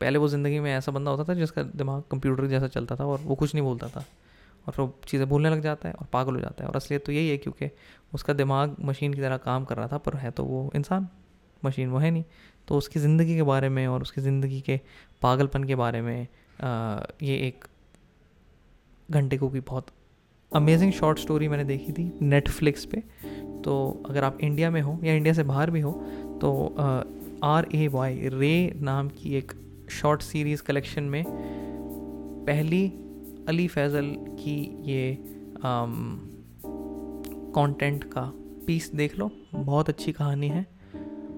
[0.00, 3.20] पहले वो ज़िंदगी में ऐसा बंदा होता था जिसका दिमाग कंप्यूटर जैसा चलता था और
[3.20, 4.04] वो कुछ नहीं बोलता था।
[4.66, 7.12] और फिर चीज़ें भूलने लग जाता है और पागल हो जाता है। और असलियत तो
[7.12, 7.70] यही है क्योंकि
[8.14, 11.08] उसका दिमाग मशीन की तरह काम कर रहा था पर है तो वो इंसान
[11.64, 12.24] मशीन वो है नहीं।
[12.68, 14.80] तो उसकी ज़िंदगी के बारे में और उसकी ज़िंदगी के
[15.22, 16.26] पागलपन के बारे में
[16.60, 17.64] आ, ये एक
[19.08, 19.86] घंटे को की बहुत
[20.52, 23.02] अमेजिंग शॉर्ट स्टोरी मैंने देखी थी नेटफ्लिक्स पे।
[23.64, 25.92] तो अगर आप इंडिया में हो या इंडिया से बाहर भी हो
[26.42, 26.50] तो
[27.44, 29.52] आर ए वाई रे नाम की एक
[29.90, 31.24] शॉर्ट सीरीज़ कलेक्शन में
[32.46, 32.84] पहली
[33.48, 35.16] अली फैज़ल की ये
[37.56, 38.22] कंटेंट का
[38.66, 40.66] पीस देख लो। बहुत अच्छी कहानी है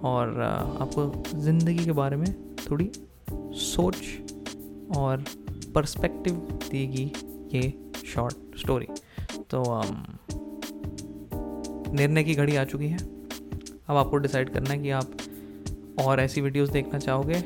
[0.05, 2.91] और आपको ज़िंदगी के बारे में थोड़ी
[3.63, 3.97] सोच
[4.97, 5.25] और
[5.75, 6.35] पर्सपेक्टिव
[6.71, 7.11] देगी
[7.55, 7.73] ये
[8.07, 8.87] शॉर्ट स्टोरी
[9.51, 9.63] तो
[11.93, 12.99] निर्णय की घड़ी आ चुकी है।
[13.89, 15.17] अब आपको डिसाइड करना है कि आप
[16.01, 17.43] और ऐसी वीडियोस देखना चाहोगे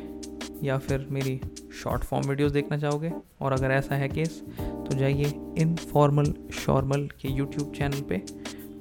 [0.63, 1.41] या फिर मेरी
[1.83, 7.29] शॉर्ट फॉर्म वीडियोस देखना चाहोगे। और अगर ऐसा है केस तो जाइए इनफॉर्मल शॉर्मल के
[7.29, 8.23] यूट्यूब चैनल पे।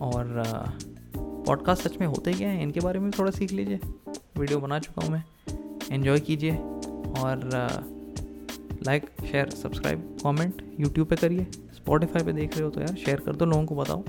[0.02, 0.44] और
[1.18, 3.80] पॉडकास्ट सच में होते क्या हैं, इनके बारे में थोड़ा सीख लीजिए।
[4.38, 5.24] वीडियो बना चुका हूँ मैं।
[5.96, 7.50] इन्जॉय कीजिए। और
[8.88, 13.20] like share subscribe comment YouTube पे करिए। स्पॉटिफाई पे देख रहे हो तो यार शेयर
[13.20, 14.04] कर दो, लोगों को बताओ।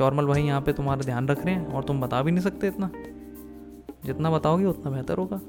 [0.00, 2.68] शॉर्मल भाई यहाँ पे तुम्हारा ध्यान रख रहे हैं और तुम बता भी नहीं सकते
[2.68, 2.90] इतना।
[4.04, 5.40] जितना बताओगे उतना बेहतर होगा।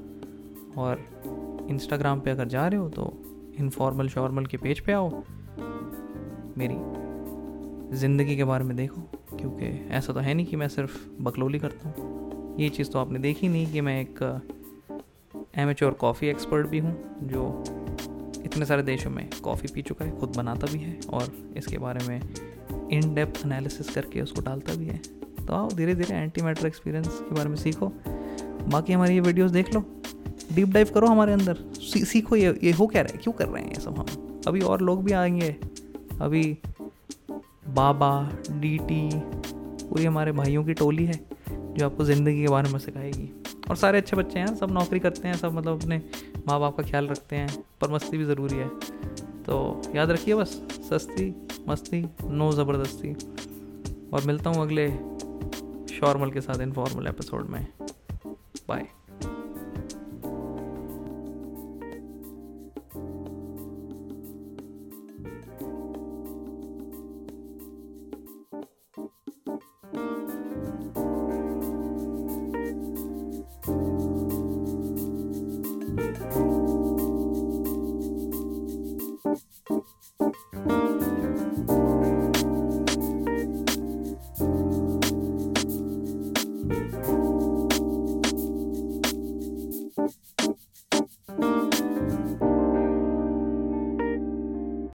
[0.78, 0.98] और
[1.70, 3.12] इंस्टाग्राम पे अगर जा रहे हो तो
[3.58, 5.22] इनफॉर्मल शॉर्मल के पेज पे आओ।
[6.58, 6.76] मेरी
[7.96, 9.00] ज़िंदगी के बारे में देखो,
[9.32, 13.18] क्योंकि ऐसा तो है नहीं कि मैं सिर्फ़ बकलोली करता हूँ। ये चीज़ तो आपने
[13.18, 14.22] देखी नहीं कि मैं एक
[15.56, 17.62] एमेच्योर कॉफ़ी एक्सपर्ट भी हूँ, जो
[18.44, 22.08] इतने सारे देशों में कॉफ़ी पी चुका है, खुद बनाता भी है और इसके बारे
[22.08, 22.20] में
[22.92, 24.96] इन डेप्थ एनालिसिस करके उसको डालता भी है।
[25.46, 27.92] तो आओ धीरे धीरे एंटी मैटर एक्सपीरियंस के बारे में सीखो।
[28.68, 29.84] बाकी हमारी ये वीडियोस देख लो।
[30.52, 33.18] डीप डाइव करो हमारे अंदर। सी, सीखो ये ये हो क्या रहा है?
[33.18, 34.42] क्यों कर रहे हैं ये सब हम?
[34.46, 35.56] अभी और लोग भी आएँगे।
[36.20, 36.58] अभी
[37.68, 39.08] बाबा डी टी
[39.88, 41.20] पूरी हमारे भाइयों की टोली है
[41.50, 43.28] जो आपको ज़िंदगी के बारे में सिखाएगी।
[43.70, 46.02] और सारे अच्छे बच्चे हैं सब नौकरी करते हैं सब मतलब अपने
[46.48, 48.68] माँ बाप का ख्याल रखते हैं पर मस्ती भी ज़रूरी है।
[49.44, 51.30] तो याद रखिए बस सस्ती
[51.68, 53.12] मस्ती नो ज़बरदस्ती।
[54.12, 54.88] और मिलता हूँ अगले
[55.94, 57.66] शॉर्मल के साथ इनफॉर्मल एपिसोड में।
[58.68, 58.86] बाय